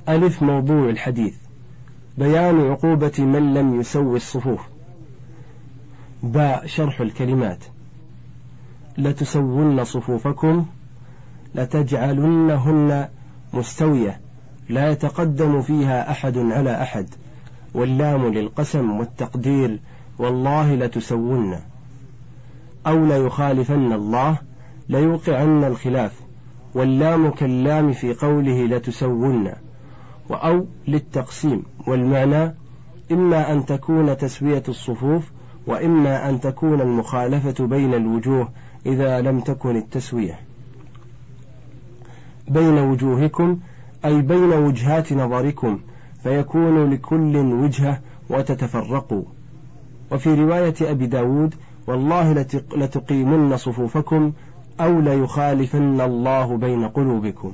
ألف 0.09 0.43
موضوع 0.43 0.89
الحديث. 0.89 1.35
بيان 2.19 2.71
عقوبة 2.71 3.13
من 3.19 3.55
لم 3.55 3.81
يسوي 3.81 4.17
الصفوف. 4.17 4.74
باء 6.25 6.67
شرح 6.67 7.01
الكلمات. 7.01 7.65
لتسون 8.99 9.85
صفوفكم 9.85 10.67
لتجعلنهن 11.55 13.09
مستوية 13.55 14.21
لا 14.69 14.91
يتقدم 14.91 15.63
فيها 15.63 16.11
أحد 16.11 16.39
على 16.39 16.83
أحد. 16.83 17.07
واللام 17.75 18.27
للقسم 18.27 18.91
والتقدير 18.91 19.81
والله 20.19 20.75
لتسون. 20.75 21.57
أو 22.87 23.07
ليخالفن 23.07 23.93
الله 23.93 24.39
ليوقعن 24.89 25.65
الخلاف. 25.65 26.21
واللام 26.75 27.31
كاللام 27.31 27.93
في 27.93 28.15
قوله 28.15 28.67
لتسون. 28.67 29.53
وأو 30.29 30.67
للتقسيم 30.89 31.63
والمعنى 31.87 32.55
إما 33.13 33.53
أن 33.53 33.67
تكون 33.67 34.17
تسوية 34.17 34.63
الصفوف 34.69 35.34
وإما 35.67 36.31
أن 36.31 36.41
تكون 36.41 36.81
المخالفة 36.81 37.67
بين 37.67 37.95
الوجوه 37.95 38.49
إذا 38.87 39.21
لم 39.21 39.41
تكن 39.41 39.77
التسوية. 39.77 40.39
بين 42.49 42.79
وجوهكم 42.79 43.59
أي 44.05 44.23
بين 44.23 44.53
وجهات 44.53 45.13
نظركم 45.13 45.79
فيكون 46.23 46.91
لكل 46.91 47.37
وجهة 47.37 48.01
وتتفرقوا. 48.31 49.23
وفي 50.13 50.35
رواية 50.35 50.75
أبي 50.83 51.07
داود 51.07 51.55
والله 51.87 52.33
لتقيمن 52.77 53.57
صفوفكم 53.57 54.33
أو 54.81 55.01
ليخالفن 55.01 56.01
الله 56.01 56.57
بين 56.57 56.89
قلوبكم. 56.89 57.53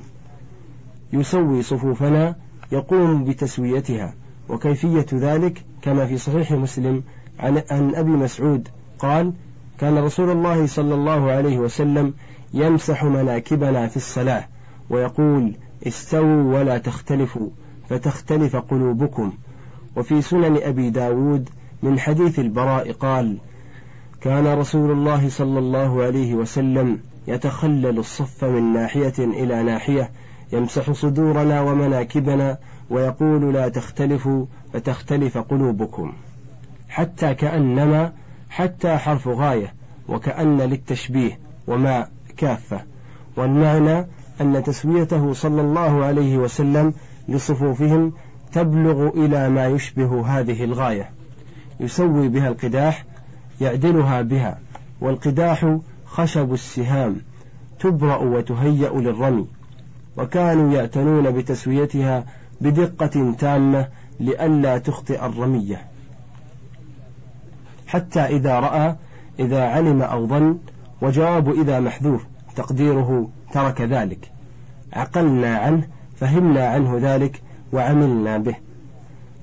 يسوي 1.13 1.61
صفوفنا 1.61 2.35
يقوم 2.71 3.23
بتسويتها 3.23 4.13
وكيفية 4.49 5.05
ذلك 5.13 5.63
كما 5.81 6.05
في 6.05 6.17
صحيح 6.17 6.51
مسلم 6.51 7.03
عن, 7.41 7.63
عن 7.71 7.95
أبي 7.95 8.09
مسعود 8.11 8.67
قال 8.99 9.33
كان 9.79 9.97
رسول 9.97 10.29
الله 10.29 10.67
صلى 10.67 10.93
الله 10.95 11.31
عليه 11.31 11.57
وسلم 11.57 12.13
يمسح 12.53 13.03
مناكبنا 13.03 13.87
في 13.87 13.97
الصلاة 13.97 14.45
ويقول 14.89 15.55
استووا 15.87 16.59
ولا 16.59 16.77
تختلفوا 16.77 17.49
فتختلف 17.89 18.55
قلوبكم. 18.55 19.33
وفي 19.95 20.21
سنن 20.21 20.57
أبي 20.63 20.89
داود 20.89 21.49
من 21.83 21.99
حديث 21.99 22.39
البراء 22.39 22.91
قال 22.91 23.37
كان 24.21 24.47
رسول 24.47 24.91
الله 24.91 25.29
صلى 25.29 25.59
الله 25.59 26.03
عليه 26.03 26.35
وسلم 26.35 26.99
يتخلل 27.27 27.99
الصف 27.99 28.43
من 28.43 28.73
ناحية 28.73 29.13
إلى 29.19 29.63
ناحية 29.63 30.11
يمسح 30.53 30.91
صدورنا 30.91 31.61
ومناكبنا 31.61 32.57
ويقول 32.89 33.53
لا 33.53 33.69
تختلفوا 33.69 34.45
فتختلف 34.73 35.37
قلوبكم. 35.37 36.13
حتى 36.91 37.33
كأنما 37.33 38.11
حتى 38.49 38.97
حرف 38.97 39.27
غاية 39.27 39.73
وكأن 40.09 40.61
للتشبيه 40.61 41.39
وما 41.67 42.07
كافة. 42.37 42.81
والمعنى 43.37 44.07
أن 44.41 44.63
تسويته 44.63 45.33
صلى 45.33 45.61
الله 45.61 46.05
عليه 46.05 46.37
وسلم 46.37 46.93
لصفوفهم 47.27 48.13
تبلغ 48.53 49.07
إلى 49.07 49.49
ما 49.49 49.67
يشبه 49.67 50.27
هذه 50.27 50.63
الغاية. 50.63 51.09
يسوي 51.79 52.27
بها 52.27 52.47
القداح 52.47 53.05
يعدلها 53.61 54.21
بها 54.21 54.59
والقداح 55.01 55.77
خشب 56.05 56.53
السهام 56.53 57.15
تبرأ 57.79 58.17
وتهيأ 58.17 58.89
للرمي. 58.89 59.47
وكانوا 60.17 60.73
يعتنون 60.73 61.31
بتسويتها 61.31 62.25
بدقة 62.61 63.35
تامة 63.39 63.87
لئلا 64.19 64.77
تخطئ 64.77 65.25
الرمية. 65.25 65.90
حتى 67.91 68.19
إذا 68.19 68.59
رأى 68.59 68.95
إذا 69.39 69.63
علم 69.63 70.01
أو 70.01 70.27
ظن 70.27 70.57
وجواب 71.01 71.49
إذا 71.49 71.79
محذوف 71.79 72.25
تقديره 72.55 73.29
ترك 73.53 73.81
ذلك. 73.81 74.31
عقلنا 74.93 75.57
عنه 75.57 75.87
فهمنا 76.15 76.67
عنه 76.67 76.99
ذلك 77.01 77.41
وعملنا 77.73 78.37
به. 78.37 78.55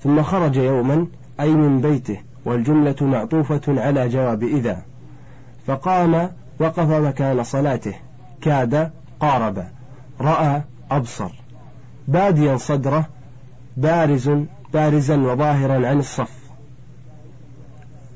ثم 0.02 0.22
خرج 0.22 0.56
يوما 0.56 1.06
أي 1.40 1.50
من 1.50 1.80
بيته 1.80 2.20
والجملة 2.44 2.96
معطوفة 3.00 3.60
على 3.68 4.08
جواب 4.08 4.42
إذا. 4.42 4.82
فقام 5.66 6.30
وقف 6.60 6.90
مكان 6.90 7.44
صلاته 7.44 7.94
كاد 8.40 8.90
قارب 9.20 9.64
رأى 10.20 10.62
أبصر. 10.90 11.30
باديا 12.08 12.56
صدره 12.56 13.06
بارز 13.76 14.30
بارزا 14.74 15.16
وظاهرا 15.16 15.88
عن 15.88 15.98
الصف. 15.98 16.37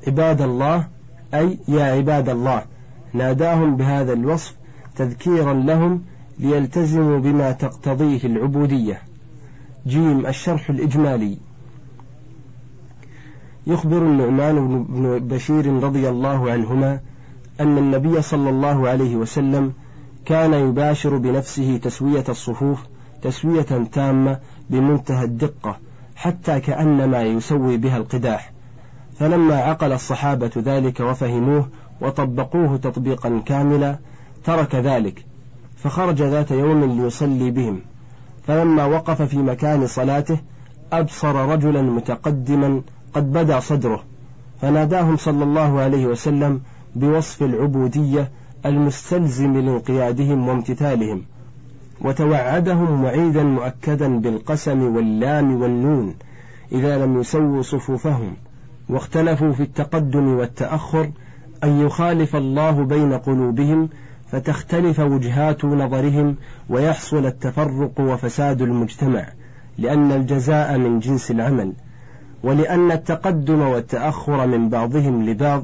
عباد 0.07 0.41
الله 0.41 0.87
أي 1.33 1.59
يا 1.67 1.83
عباد 1.83 2.29
الله 2.29 2.63
ناداهم 3.13 3.75
بهذا 3.75 4.13
الوصف 4.13 4.55
تذكيرا 4.95 5.53
لهم 5.53 6.01
ليلتزموا 6.39 7.19
بما 7.19 7.51
تقتضيه 7.51 8.23
العبودية. 8.23 9.01
جيم 9.87 10.25
الشرح 10.25 10.69
الإجمالي. 10.69 11.37
يخبر 13.67 13.97
النعمان 13.97 14.83
بن 14.83 15.19
بشير 15.19 15.83
رضي 15.83 16.09
الله 16.09 16.51
عنهما 16.51 16.99
أن 17.59 17.77
النبي 17.77 18.21
صلى 18.21 18.49
الله 18.49 18.89
عليه 18.89 19.15
وسلم 19.15 19.73
كان 20.25 20.53
يباشر 20.53 21.17
بنفسه 21.17 21.77
تسوية 21.77 22.23
الصفوف 22.29 22.79
تسوية 23.21 23.87
تامة 23.91 24.39
بمنتهى 24.69 25.25
الدقة 25.25 25.77
حتى 26.15 26.59
كأنما 26.59 27.21
يسوي 27.21 27.77
بها 27.77 27.97
القداح. 27.97 28.52
فلما 29.19 29.55
عقل 29.55 29.91
الصحابة 29.91 30.51
ذلك 30.57 30.99
وفهموه 30.99 31.67
وطبقوه 32.01 32.77
تطبيقا 32.77 33.41
كاملا 33.45 33.97
ترك 34.43 34.75
ذلك 34.75 35.25
فخرج 35.77 36.21
ذات 36.21 36.51
يوم 36.51 36.83
ليصلي 36.83 37.51
بهم. 37.51 37.79
فلما 38.47 38.85
وقف 38.85 39.21
في 39.21 39.37
مكان 39.37 39.87
صلاته 39.87 40.37
أبصر 40.93 41.35
رجلا 41.35 41.81
متقدما 41.81 42.81
قد 43.13 43.33
بدا 43.33 43.59
صدره 43.59 44.03
فناداهم 44.61 45.17
صلى 45.17 45.43
الله 45.43 45.79
عليه 45.79 46.05
وسلم 46.05 46.61
بوصف 46.95 47.43
العبودية 47.43 48.31
المستلزم 48.65 49.57
لانقيادهم 49.57 50.47
وامتثالهم 50.47 51.21
وتوعدهم 52.01 53.03
وعيدا 53.03 53.43
مؤكدا 53.43 54.19
بالقسم 54.19 54.95
واللام 54.95 55.61
والنون 55.61 56.15
إذا 56.71 57.05
لم 57.05 57.19
يسووا 57.19 57.61
صفوفهم. 57.61 58.33
واختلفوا 58.89 59.53
في 59.53 59.63
التقدم 59.63 60.27
والتأخر 60.27 61.11
أن 61.63 61.79
يخالف 61.85 62.35
الله 62.35 62.85
بين 62.85 63.13
قلوبهم 63.13 63.89
فتختلف 64.31 64.99
وجهات 64.99 65.65
نظرهم 65.65 66.35
ويحصل 66.69 67.25
التفرق 67.25 67.99
وفساد 67.99 68.61
المجتمع 68.61 69.27
لأن 69.77 70.11
الجزاء 70.11 70.77
من 70.77 70.99
جنس 70.99 71.31
العمل. 71.31 71.73
ولأن 72.43 72.91
التقدم 72.91 73.61
والتأخر 73.61 74.47
من 74.47 74.69
بعضهم 74.69 75.29
لبعض 75.29 75.63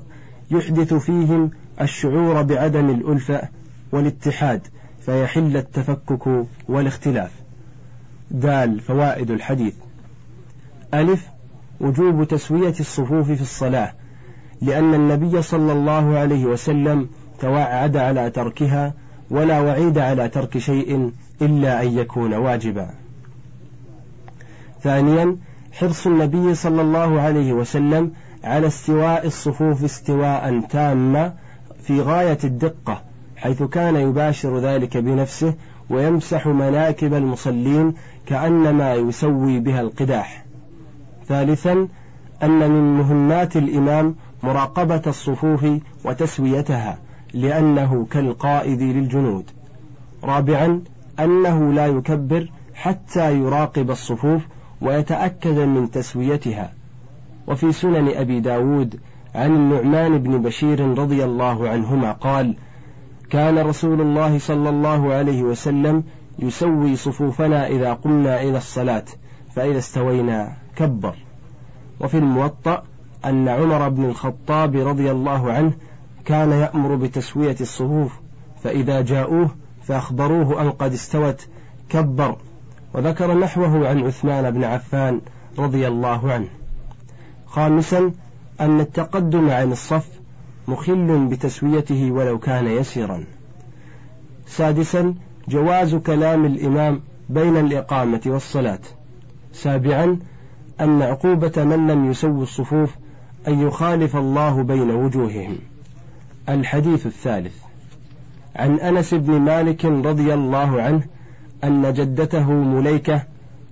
يحدث 0.52 0.94
فيهم 0.94 1.52
الشعور 1.82 2.42
بعدم 2.42 2.90
الألفة 2.90 3.42
والاتحاد 3.92 4.62
فيحل 5.00 5.58
التفكك 5.58 6.46
والاختلاف. 6.70 7.32
دال 8.32 8.80
فوائد 8.80 9.32
الحديث. 9.32 9.74
ألف 10.94 11.30
وجوب 11.82 12.24
تسوية 12.24 12.74
الصفوف 12.80 13.32
في 13.32 13.42
الصلاة 13.42 13.94
لأن 14.62 14.94
النبي 14.94 15.42
صلى 15.42 15.72
الله 15.72 16.18
عليه 16.18 16.46
وسلم 16.46 17.10
توعد 17.40 17.98
على 17.98 18.30
تركها 18.30 18.94
ولا 19.32 19.60
وعيد 19.60 19.98
على 19.98 20.30
ترك 20.30 20.58
شيء 20.58 21.12
إلا 21.42 21.84
أن 21.84 21.98
يكون 21.98 22.34
واجبا. 22.34 22.90
ثانيا 24.82 25.38
حرص 25.72 26.08
النبي 26.08 26.56
صلى 26.56 26.82
الله 26.82 27.22
عليه 27.22 27.54
وسلم 27.54 28.12
على 28.44 28.68
استواء 28.68 29.28
الصفوف 29.28 29.84
استواء 29.84 30.62
تاما 30.70 31.34
في 31.84 32.02
غاية 32.02 32.38
الدقة 32.44 33.02
حيث 33.38 33.64
كان 33.64 33.96
يباشر 33.96 34.60
ذلك 34.60 34.98
بنفسه 34.98 35.54
ويمسح 35.90 36.48
مناكب 36.48 37.14
المصلين 37.14 37.94
كأنما 38.26 38.94
يسوي 38.94 39.60
بها 39.60 39.82
القداح. 39.82 40.49
ثالثا 41.30 41.88
أن 42.44 42.72
من 42.72 42.98
مهمات 42.98 43.58
الإمام 43.58 44.16
مراقبة 44.44 45.02
الصفوف 45.08 45.66
وتسويتها 46.06 46.98
لأنه 47.34 48.08
كالقائد 48.12 48.82
للجنود. 48.82 49.46
رابعا 50.24 50.82
أنه 51.20 51.74
لا 51.74 51.88
يكبر 51.88 52.50
حتى 52.74 53.40
يراقب 53.40 53.92
الصفوف 53.92 54.42
ويتأكد 54.82 55.60
من 55.60 55.92
تسويتها. 55.92 56.74
وفي 57.48 57.72
سنن 57.72 58.08
أبي 58.08 58.40
داود 58.40 59.00
عن 59.36 59.56
النعمان 59.56 60.18
بن 60.18 60.42
بشير 60.42 61.00
رضي 61.00 61.24
الله 61.24 61.70
عنهما 61.70 62.12
قال 62.12 62.56
كان 63.30 63.58
رسول 63.58 64.02
الله 64.02 64.40
صلى 64.40 64.70
الله 64.70 65.14
عليه 65.14 65.44
وسلم 65.44 66.04
يسوي 66.40 66.96
صفوفنا 66.96 67.68
إذا 67.68 67.94
قمنا 67.94 68.42
إلى 68.42 68.58
الصلاة 68.58 69.06
فإذا 69.56 69.78
استوينا. 69.78 70.59
كبر 70.80 71.16
وفي 72.00 72.18
الموطأ 72.18 72.84
أن 73.26 73.48
عمر 73.48 73.90
بن 73.90 74.06
الخطاب 74.06 74.76
رضي 74.76 75.12
الله 75.12 75.52
عنه 75.52 75.74
كان 76.26 76.52
يأمر 76.52 76.96
بتسوية 76.96 77.56
الصفوف 77.62 78.20
فإذا 78.64 79.02
جاءوه 79.02 79.56
فأخبروه 79.84 80.62
أن 80.62 80.72
قد 80.72 80.94
استوت 80.94 81.48
كبر. 81.90 82.36
وذكر 82.94 83.40
نحوه 83.40 83.88
عن 83.90 84.00
عثمان 84.00 84.52
بن 84.52 84.64
عفان 84.64 85.22
رضي 85.58 85.88
الله 85.88 86.32
عنه. 86.32 86.48
خامسا 87.48 88.12
أن 88.62 88.80
التقدم 88.80 89.50
عن 89.50 89.72
الصف 89.72 90.08
مخل 90.68 91.28
بتسويته 91.32 92.12
ولو 92.12 92.40
كان 92.40 92.68
يسيرا 92.68 93.24
سادسا 94.48 95.16
جواز 95.48 95.96
كلام 95.96 96.46
الإمام 96.46 97.02
بين 97.30 97.58
الإقامة 97.58 98.22
والصلاة. 98.26 98.80
سابعا 99.54 100.20
أن 100.82 101.02
عقوبة 101.02 101.64
من 101.64 101.88
لم 101.88 102.12
يسوي 102.12 102.44
الصفوف 102.44 102.96
أن 103.48 103.68
يخالف 103.68 104.16
الله 104.16 104.64
بين 104.64 104.92
وجوههم. 104.92 105.56
الحديث 106.50 107.06
الثالث. 107.06 107.54
عن 108.56 108.80
أنس 108.80 109.14
بن 109.14 109.34
مالك 109.40 109.86
رضي 109.86 110.34
الله 110.34 110.82
عنه 110.82 111.04
أن 111.64 111.94
جدته 111.94 112.52
مليكة 112.52 113.24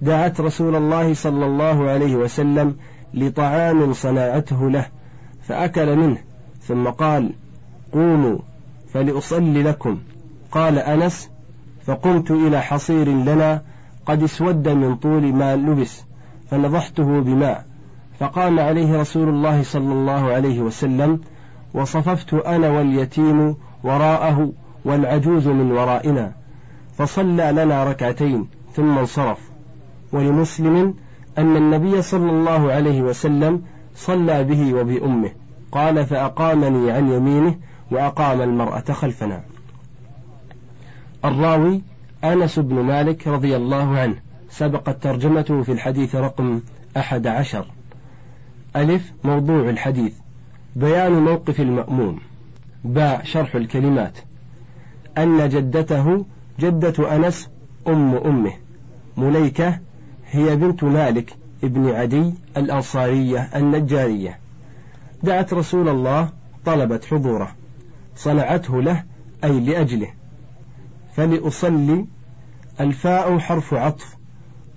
دعت 0.02 0.41
رسول 0.41 0.76
الله 0.76 1.13
صلى 1.13 1.46
الله 1.46 1.89
عليه 1.89 2.15
وسلم 2.15 2.76
لطعام 3.13 3.93
صنعته 3.93 4.70
له 4.70 4.86
فأكل 5.48 5.96
منه 5.96 6.17
ثم 6.62 6.88
قال 6.88 7.32
قوموا 7.93 8.38
فلأصلي 8.93 9.63
لكم. 9.63 9.98
قال 10.52 10.80
أنس 10.80 11.30
فقمت 11.86 12.32
إلى 12.32 12.62
حصير 12.62 13.10
لنا 13.10 13.62
قد 14.06 14.24
اسود 14.24 14.67
من 14.67 14.96
طول 14.96 15.34
ما 15.34 15.56
لبس 15.56 16.07
فنضحته 16.51 17.19
بماء. 17.19 17.65
فقام 18.19 18.60
عليه 18.60 18.99
رسول 18.99 19.29
الله 19.29 19.63
صلى 19.63 19.93
الله 19.93 20.33
عليه 20.33 20.62
وسلم 20.62 21.21
وصففت 21.73 22.33
أنا 22.33 22.69
واليتيم 22.69 23.55
وراءه 23.83 24.51
والعجوز 24.86 25.47
من 25.47 25.71
ورائنا. 25.71 26.31
فصلى 26.97 27.51
لنا 27.51 27.83
ركعتين 27.83 28.47
ثم 28.73 28.97
انصرف. 28.97 29.38
ولمسلم 30.13 30.93
أن 31.38 31.55
النبي 31.55 32.01
صلى 32.01 32.31
الله 32.31 32.71
عليه 32.71 33.01
وسلم 33.01 33.62
صلى 33.95 34.43
به 34.43 34.73
وبأمه. 34.73 35.31
قال 35.71 36.05
فأقامني 36.05 36.91
عن 36.91 37.12
يمينه 37.12 37.55
وأقام 37.91 38.41
المرأة 38.41 38.91
خلفنا. 38.91 39.41
الراوي 41.25 41.81
أنس 42.23 42.60
بن 42.60 42.75
مالك 42.75 43.27
رضي 43.27 43.55
الله 43.55 43.97
عنه. 43.97 44.26
سبقت 44.58 45.04
ترجمته 45.04 45.63
في 45.63 45.72
الحديث 45.72 46.15
رقم 46.15 46.62
أحد 46.98 47.28
عشر. 47.28 47.65
ألف 48.76 49.12
موضوع 49.24 49.70
الحديث. 49.70 50.13
بيان 50.76 51.12
موقف 51.12 51.62
المأموم. 51.62 52.20
باء 52.84 53.24
شرح 53.24 53.56
الكلمات. 53.56 54.17
أن 55.17 55.50
جدته 55.50 56.26
جدة 56.60 57.15
أنس 57.15 57.50
أم 57.88 58.15
أمه. 58.15 58.54
مليكة 59.17 59.80
هي 60.32 60.56
بنت 60.56 60.84
مالك 60.84 61.34
ابن 61.63 61.89
عدي 61.89 62.34
الأنصارية 62.58 63.39
النجارية. 63.39 64.39
دعت 65.24 65.54
رسول 65.54 65.89
الله 65.89 66.30
طلبت 66.65 67.06
حضوره. 67.06 67.52
صنعته 68.15 68.82
له 68.82 69.04
أي 69.43 69.60
لأجله. 69.60 70.10
فلأصلي 71.15 72.06
الفاء 72.80 73.39
حرف 73.39 73.74
عطف. 73.74 74.17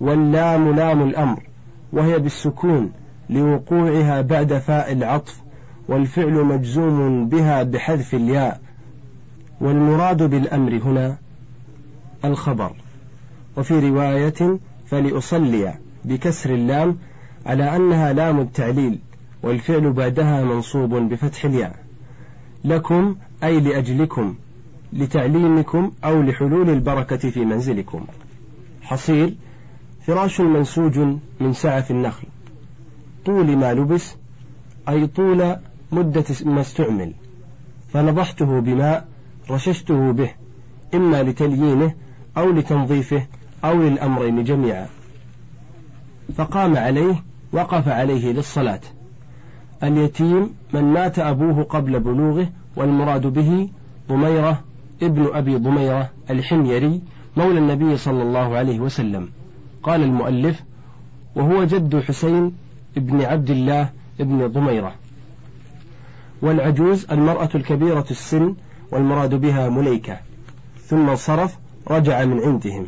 واللام 0.01 0.75
لام 0.75 1.01
الأمر 1.01 1.43
وهي 1.93 2.19
بالسكون 2.19 2.91
لوقوعها 3.29 4.21
بعد 4.21 4.57
فاء 4.57 4.91
العطف 4.91 5.41
والفعل 5.87 6.33
مجزوم 6.33 7.29
بها 7.29 7.63
بحذف 7.63 8.15
الياء. 8.15 8.61
والمراد 9.61 10.23
بالأمر 10.23 10.77
هنا 10.77 11.17
الخبر. 12.25 12.71
وفي 13.57 13.89
رواية 13.89 14.59
فلأصلي 14.85 15.73
بكسر 16.05 16.53
اللام 16.53 16.97
على 17.45 17.75
أنها 17.75 18.13
لام 18.13 18.39
التعليل 18.39 18.99
والفعل 19.43 19.93
بعدها 19.93 20.43
منصوب 20.43 20.95
بفتح 20.95 21.45
الياء. 21.45 21.75
لكم 22.65 23.15
أي 23.43 23.59
لأجلكم 23.59 24.35
لتعليمكم 24.93 25.91
أو 26.03 26.21
لحلول 26.21 26.69
البركة 26.69 27.29
في 27.29 27.45
منزلكم. 27.45 28.05
حصير 28.81 29.35
فراش 30.11 30.41
منسوج 30.41 30.99
من 31.39 31.53
سعف 31.53 31.91
النخل. 31.91 32.27
طول 33.25 33.57
ما 33.57 33.73
لبس 33.73 34.15
أي 34.89 35.07
طول 35.07 35.55
مدة 35.91 36.25
ما 36.45 36.61
استعمل. 36.61 37.13
فنضحته 37.93 38.59
بماء 38.59 39.07
رششته 39.49 40.11
به 40.11 40.29
إما 40.93 41.23
لتليينه 41.23 41.93
أو 42.37 42.51
لتنظيفه 42.51 43.25
أو 43.63 43.81
للأمرين 43.81 44.43
جميعا. 44.43 44.87
فقام 46.35 46.77
عليه 46.77 47.23
وقف 47.53 47.87
عليه 47.87 48.31
للصلاة. 48.31 48.81
اليتيم 49.83 50.49
من 50.73 50.83
مات 50.83 51.19
أبوه 51.19 51.63
قبل 51.63 51.99
بلوغه 51.99 52.49
والمراد 52.75 53.27
به 53.27 53.69
ضميرة 54.09 54.61
ابن 55.03 55.29
أبي 55.33 55.55
ضميرة 55.55 56.09
الحميري 56.29 57.01
مولى 57.37 57.59
النبي 57.59 57.97
صلى 57.97 58.23
الله 58.23 58.57
عليه 58.57 58.79
وسلم. 58.79 59.29
قال 59.83 60.03
المؤلف 60.03 60.63
وهو 61.35 61.63
جد 61.63 61.99
حسين 61.99 62.53
ابن 62.97 63.21
عبد 63.21 63.49
الله 63.49 63.89
ابن 64.19 64.47
ضميرة. 64.47 64.95
والعجوز 66.41 67.05
المرأة 67.11 67.49
الكبيرة 67.55 68.05
السن 68.11 68.55
والمراد 68.91 69.35
بها 69.35 69.69
مليكة. 69.69 70.17
ثم 70.85 71.09
انصرف 71.09 71.57
رجع 71.87 72.25
من 72.25 72.39
عندهم. 72.39 72.87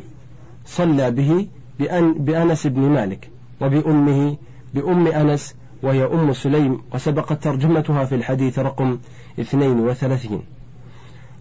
صلى 0.65 1.11
به 1.11 1.47
بأن 1.79 2.13
بأنس 2.13 2.67
بن 2.67 2.81
مالك 2.81 3.29
وبأمه 3.61 4.37
بأم 4.73 5.07
أنس 5.07 5.55
وهي 5.83 6.05
أم 6.05 6.33
سليم 6.33 6.81
وسبقت 6.93 7.43
ترجمتها 7.43 8.05
في 8.05 8.15
الحديث 8.15 8.59
رقم 8.59 8.97
32 9.39 10.41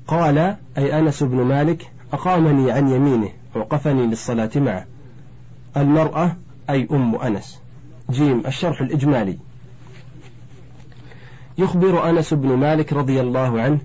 قال 0.06 0.56
أي 0.78 0.98
أنس 0.98 1.22
بن 1.22 1.36
مالك 1.36 1.90
أقامني 2.12 2.72
عن 2.72 2.88
يمينه 2.88 3.28
وقفني 3.54 4.06
للصلاة 4.06 4.50
معه. 4.56 4.86
المرأة 5.76 6.36
أي 6.70 6.88
أم 6.92 7.14
أنس. 7.14 7.60
جيم 8.10 8.42
الشرح 8.46 8.80
الإجمالي. 8.80 9.38
يخبر 11.58 12.10
أنس 12.10 12.34
بن 12.34 12.48
مالك 12.48 12.92
رضي 12.92 13.20
الله 13.20 13.60
عنه 13.60 13.78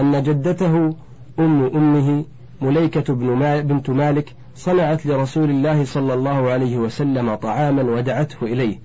أن 0.00 0.22
جدته 0.22 0.96
أم 1.38 1.64
أمه 1.64 2.24
مليكة 2.62 3.14
بن 3.14 3.60
بنت 3.62 3.90
مالك 3.90 4.34
صنعت 4.56 5.06
لرسول 5.06 5.50
الله 5.50 5.84
صلى 5.84 6.14
الله 6.14 6.50
عليه 6.50 6.78
وسلم 6.78 7.34
طعاما 7.34 7.82
ودعته 7.82 8.36
إليه. 8.42 8.78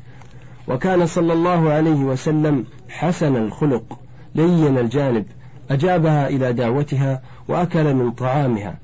وكان 0.67 1.05
صلى 1.05 1.33
الله 1.33 1.69
عليه 1.69 2.03
وسلم 2.03 2.65
حسن 2.89 3.35
الخلق 3.35 3.99
لين 4.35 4.77
الجانب 4.77 5.25
أجابها 5.71 6.27
إلى 6.27 6.53
دعوتها 6.53 7.21
وأكل 7.47 7.93
من 7.93 8.11
طعامها 8.11 8.75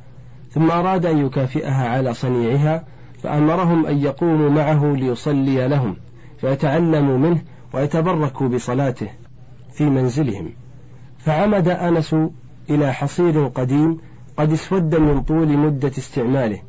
ثم 0.51 0.71
أراد 0.71 1.05
أن 1.05 1.25
يكافئها 1.25 1.89
على 1.89 2.13
صنيعها 2.13 2.83
فأمرهم 3.25 3.85
أن 3.85 3.97
يقوموا 3.97 4.49
معه 4.49 4.95
ليصلي 4.95 5.67
لهم 5.67 5.95
فيتعلموا 6.37 7.17
منه 7.17 7.41
ويتبركوا 7.73 8.47
بصلاته 8.47 9.07
في 9.73 9.85
منزلهم. 9.85 10.53
فعمد 11.17 11.67
أنس 11.67 12.15
إلى 12.69 12.93
حصير 12.93 13.47
قديم 13.47 13.97
قد 14.37 14.51
اسود 14.51 14.95
من 14.95 15.21
طول 15.21 15.57
مدة 15.57 15.91
استعماله 15.97 16.59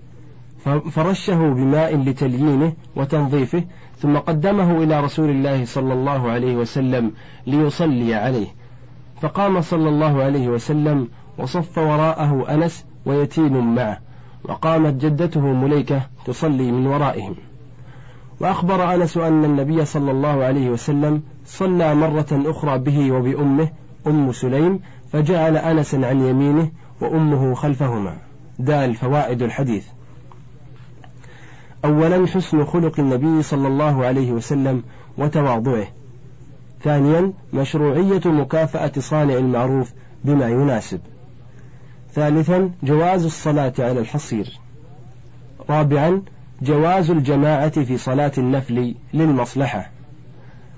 فرشه 0.90 1.38
بماء 1.38 1.96
لتليينه 1.96 2.72
وتنظيفه 2.96 3.64
ثم 3.98 4.16
قدمه 4.16 4.82
إلى 4.82 5.00
رسول 5.00 5.30
الله 5.30 5.64
صلى 5.64 5.94
الله 5.94 6.30
عليه 6.30 6.56
وسلم 6.56 7.12
ليصلي 7.46 8.14
عليه. 8.14 8.46
فقام 9.20 9.60
صلى 9.60 9.88
الله 9.88 10.22
عليه 10.22 10.48
وسلم 10.48 11.08
وصف 11.38 11.78
وراءه 11.78 12.54
أنس 12.54 12.84
ويتيم 13.06 13.74
معه. 13.74 14.05
وقامت 14.48 14.94
جدته 14.94 15.40
مليكة 15.40 16.02
تصلي 16.26 16.72
من 16.72 16.86
ورائهم. 16.86 17.34
وأخبر 18.40 18.94
أنس 18.94 19.16
أن 19.16 19.44
النبي 19.44 19.84
صلى 19.84 20.10
الله 20.10 20.44
عليه 20.44 20.70
وسلم 20.70 21.22
صلى 21.46 21.94
مرة 21.94 22.26
أخرى 22.32 22.78
به 22.78 23.12
وبأمه 23.12 23.68
أم 24.06 24.32
سليم 24.32 24.80
فجعل 25.12 25.56
أنس 25.56 25.94
عن 25.94 26.20
يمينه 26.20 26.70
وأمه 27.00 27.54
خلفهما. 27.54 28.16
دال 28.58 28.94
فوائد 28.94 29.42
الحديث. 29.42 29.86
أولا 31.84 32.26
حسن 32.26 32.64
خلق 32.64 33.00
النبي 33.00 33.42
صلى 33.42 33.68
الله 33.68 34.04
عليه 34.06 34.32
وسلم 34.32 34.82
وتواضعه. 35.18 35.86
ثانيا 36.84 37.32
مشروعية 37.52 38.20
مكافأة 38.24 38.92
صانع 38.98 39.34
المعروف 39.34 39.92
بما 40.24 40.48
يناسب. 40.48 41.00
ثالثا 42.16 42.70
جواز 42.82 43.24
الصلاة 43.24 43.72
على 43.78 44.00
الحصير. 44.00 44.58
رابعا 45.70 46.22
جواز 46.62 47.10
الجماعة 47.10 47.84
في 47.84 47.98
صلاة 47.98 48.32
النفل 48.38 48.94
للمصلحة. 49.14 49.90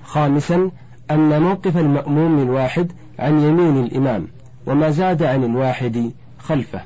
خامسا 0.05 0.71
أن 1.11 1.43
موقف 1.43 1.77
المأموم 1.77 2.43
الواحد 2.43 2.93
عن 3.19 3.39
يمين 3.39 3.85
الإمام 3.85 4.29
وما 4.67 4.91
زاد 4.91 5.23
عن 5.23 5.45
الواحد 5.45 6.13
خلفه. 6.39 6.81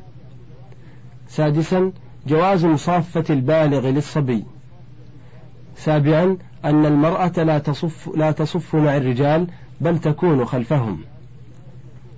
سادسا 1.29 1.93
جواز 2.27 2.65
مصافة 2.65 3.25
البالغ 3.31 3.89
للصبي. 3.89 4.45
سابعا 5.77 6.37
أن 6.65 6.87
المرأة 6.87 7.43
لا 7.43 7.59
تصف, 7.59 8.11
لا 8.17 8.31
تصف 8.31 8.75
مع 8.75 8.97
الرجال 8.97 9.47
بل 9.81 9.99
تكون 9.99 10.45
خلفهم. 10.45 10.99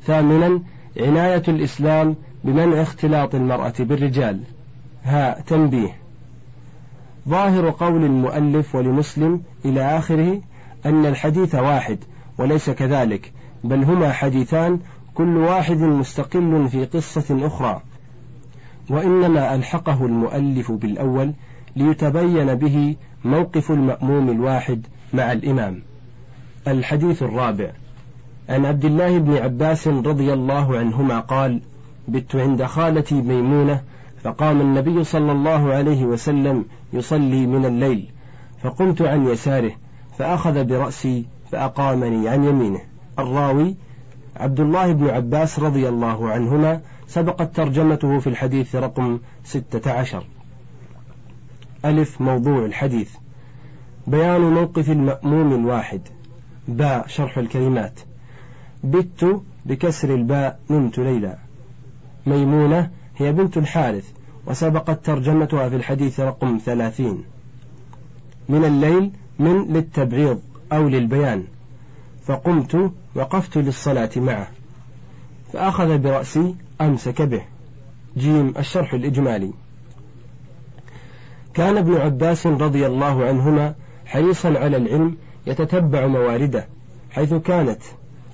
ثامنا 0.07 0.61
عناية 1.01 1.43
الإسلام 1.49 2.17
بمنع 2.45 2.83
اختلاط 2.83 3.35
المرأة 3.35 3.75
بالرجال. 3.79 4.41
ها 5.05 5.41
تنبيه. 5.41 5.97
ظاهر 7.29 7.71
قول 7.71 8.05
المؤلف 8.05 8.75
ولمسلم 8.75 9.43
إلى 9.65 9.99
آخره 9.99 10.41
أن 10.87 11.07
الحديث 11.07 11.55
واحد 11.55 11.99
وليس 12.39 12.71
كذلك 12.71 13.33
بل 13.65 13.85
هما 13.85 14.13
حديثان 14.13 14.81
كل 15.15 15.37
واحد 15.37 15.77
مستقل 15.77 16.69
في 16.69 16.85
قصة 16.85 17.47
أخرى. 17.47 17.83
وإنما 18.91 19.55
ألحقه 19.55 20.07
المؤلف 20.07 20.73
بالأول 20.73 21.33
ليتبين 21.77 22.55
به 22.55 22.97
موقف 23.25 23.71
المأموم 23.71 24.31
الواحد 24.31 24.87
مع 25.15 25.33
الإمام. 25.33 25.83
الحديث 26.69 27.23
الرابع. 27.23 27.71
عن 28.49 28.65
عبد 28.65 28.85
الله 28.85 29.19
بن 29.19 29.37
عباس 29.37 29.89
رضي 29.89 30.33
الله 30.33 30.79
عنهما 30.79 31.21
قال 31.21 31.61
بت 32.09 32.37
عند 32.37 32.65
خالتي 32.65 33.15
ميمونة 33.15 33.81
فقام 34.23 34.61
النبي 34.61 35.05
صلى 35.05 35.33
الله 35.33 35.73
عليه 35.73 36.05
وسلم 36.05 36.65
يصلي 36.93 37.47
من 37.47 37.65
الليل 37.65 38.11
فقمت 38.63 39.03
عن 39.03 39.29
يساره 39.29 39.73
فأخذ 40.19 40.65
برأسي 40.65 41.25
فأقامني 41.53 42.29
عن 42.29 42.45
يمينه. 42.45 42.81
الراوي 43.19 43.75
عبد 44.37 44.61
الله 44.61 44.93
بن 44.93 45.09
عباس 45.09 45.59
رضي 45.59 45.89
الله 45.89 46.31
عنهما 46.31 46.81
سبقت 47.09 47.57
ترجمته 47.57 48.19
في 48.19 48.27
الحديث 48.27 48.77
رقم 48.77 49.19
ستة 49.45 49.91
عشر. 49.91 50.25
ألف 51.85 52.21
موضوع 52.21 52.65
الحديث. 52.65 53.11
بيان 54.07 54.41
موقف 54.41 54.91
المأموم 54.91 55.53
الواحد. 55.53 56.01
باء 56.69 57.07
شرح 57.07 57.39
الكلمات. 57.39 58.01
بت 58.85 59.43
بكسر 59.67 60.15
الباء 60.15 60.61
نمت 60.71 60.99
ليلى. 60.99 61.39
ميمونة 62.27 62.91
هي 63.17 63.33
بنت 63.33 63.57
الحارث 63.57 64.11
وسبقت 64.47 65.07
ترجمتها 65.07 65.69
في 65.69 65.77
الحديث 65.77 66.21
رقم 66.21 66.61
ثلاثين. 66.65 67.25
من 68.49 68.65
الليل 68.65 69.11
من 69.39 69.73
للتبعيض 69.73 70.41
أو 70.73 70.89
للبيان. 70.89 71.45
فقمت 72.27 72.93
وقفت 73.15 73.59
للصلاة 73.59 74.11
معه. 74.17 74.49
فأخذ 75.53 75.99
برأسي 75.99 76.55
أمسك 76.81 77.23
به. 77.23 77.43
جيم 78.17 78.55
الشرح 78.59 78.95
الإجمالي. 78.95 79.53
كان 81.55 81.77
ابن 81.77 81.95
عباس 81.95 82.47
رضي 82.47 82.87
الله 82.87 83.25
عنهما 83.25 83.75
حريصا 84.07 84.49
على 84.49 84.77
العلم 84.77 85.17
يتتبع 85.47 86.07
مواردة 86.07 86.67
حيث 87.11 87.35
كانت 87.35 87.81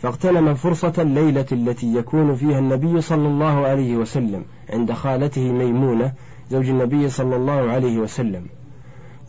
فاغتنم 0.02 0.54
فرصة 0.54 0.92
الليلة 0.98 1.46
التي 1.52 1.94
يكون 1.94 2.34
فيها 2.34 2.58
النبي 2.58 3.00
صلى 3.00 3.28
الله 3.28 3.66
عليه 3.66 3.96
وسلم 3.96 4.44
عند 4.72 4.92
خالته 4.92 5.52
ميمونة 5.52 6.12
زوج 6.50 6.68
النبي 6.68 7.08
صلى 7.08 7.36
الله 7.36 7.70
عليه 7.70 7.98
وسلم. 7.98 8.46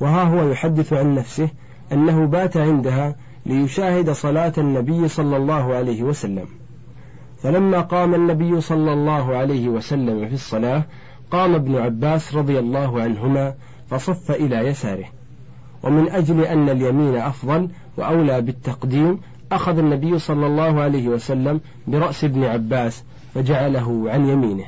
وها 0.01 0.23
هو 0.23 0.51
يحدث 0.51 0.93
عن 0.93 1.15
نفسه 1.15 1.49
أنه 1.91 2.25
بات 2.25 2.57
عندها 2.57 3.15
ليشاهد 3.45 4.09
صلاة 4.09 4.53
النبي 4.57 5.07
صلى 5.07 5.37
الله 5.37 5.73
عليه 5.73 6.03
وسلم. 6.03 6.45
فلما 7.43 7.81
قام 7.81 8.15
النبي 8.15 8.61
صلى 8.61 8.93
الله 8.93 9.35
عليه 9.35 9.69
وسلم 9.69 10.27
في 10.27 10.33
الصلاة 10.33 10.83
قام 11.31 11.55
ابن 11.55 11.75
عباس 11.75 12.35
رضي 12.35 12.59
الله 12.59 13.01
عنهما 13.01 13.53
فصف 13.89 14.31
إلى 14.31 14.55
يساره. 14.55 15.05
ومن 15.83 16.09
أجل 16.09 16.41
أن 16.41 16.69
اليمين 16.69 17.15
أفضل 17.15 17.69
وأولى 17.97 18.41
بالتقديم 18.41 19.19
أخذ 19.51 19.77
النبي 19.77 20.19
صلى 20.19 20.47
الله 20.47 20.81
عليه 20.81 21.07
وسلم 21.07 21.61
برأس 21.87 22.23
ابن 22.23 22.43
عباس 22.43 23.03
فجعله 23.33 24.11
عن 24.11 24.29
يمينه. 24.29 24.65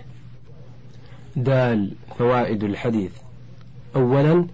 دال 1.36 1.94
فوائد 2.18 2.64
الحديث. 2.64 3.12
أولا 3.96 4.48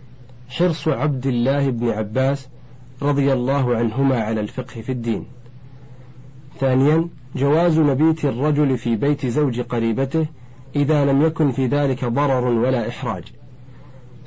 حرص 0.49 0.87
عبد 0.87 1.25
الله 1.25 1.69
بن 1.69 1.89
عباس 1.89 2.47
رضي 3.01 3.33
الله 3.33 3.75
عنهما 3.75 4.19
على 4.19 4.41
الفقه 4.41 4.81
في 4.81 4.91
الدين. 4.91 5.25
ثانيا 6.59 7.07
جواز 7.35 7.79
مبيت 7.79 8.25
الرجل 8.25 8.77
في 8.77 8.95
بيت 8.95 9.25
زوج 9.25 9.61
قريبته 9.61 10.25
إذا 10.75 11.05
لم 11.05 11.21
يكن 11.21 11.51
في 11.51 11.67
ذلك 11.67 12.05
ضرر 12.05 12.47
ولا 12.47 12.89
إحراج. 12.89 13.23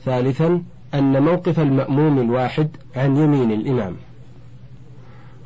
ثالثا 0.05 0.63
أن 0.95 1.23
موقف 1.23 1.61
المأموم 1.61 2.19
الواحد 2.19 2.69
عن 2.97 3.17
يمين 3.17 3.53
الإمام. 3.53 3.97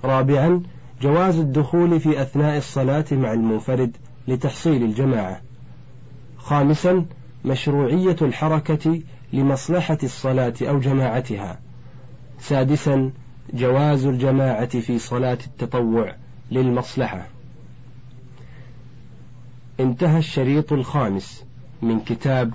رابعا 0.04 0.62
جواز 1.02 1.38
الدخول 1.38 2.00
في 2.00 2.22
أثناء 2.22 2.58
الصلاة 2.58 3.04
مع 3.12 3.32
المنفرد 3.32 3.96
لتحصيل 4.28 4.82
الجماعة. 4.82 5.40
خامسا 6.38 7.04
مشروعية 7.44 8.16
الحركة 8.22 9.00
لمصلحة 9.32 9.98
الصلاة 10.02 10.54
أو 10.62 10.80
جماعتها. 10.80 11.58
سادسا 12.40 13.10
جواز 13.54 14.06
الجماعة 14.06 14.80
في 14.80 14.98
صلاة 14.98 15.38
التطوع 15.46 16.14
للمصلحة. 16.50 17.26
انتهى 19.80 20.18
الشريط 20.18 20.72
الخامس 20.72 21.44
من 21.82 22.00
كتاب 22.00 22.52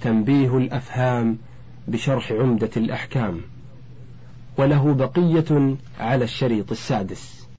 تنبيه 0.00 0.56
الأفهام 0.56 1.38
بشرح 1.88 2.32
عمدة 2.32 2.70
الأحكام. 2.76 3.40
وله 4.58 4.94
بقية 4.94 5.76
على 6.00 6.24
الشريط 6.24 6.70
السادس. 6.70 7.37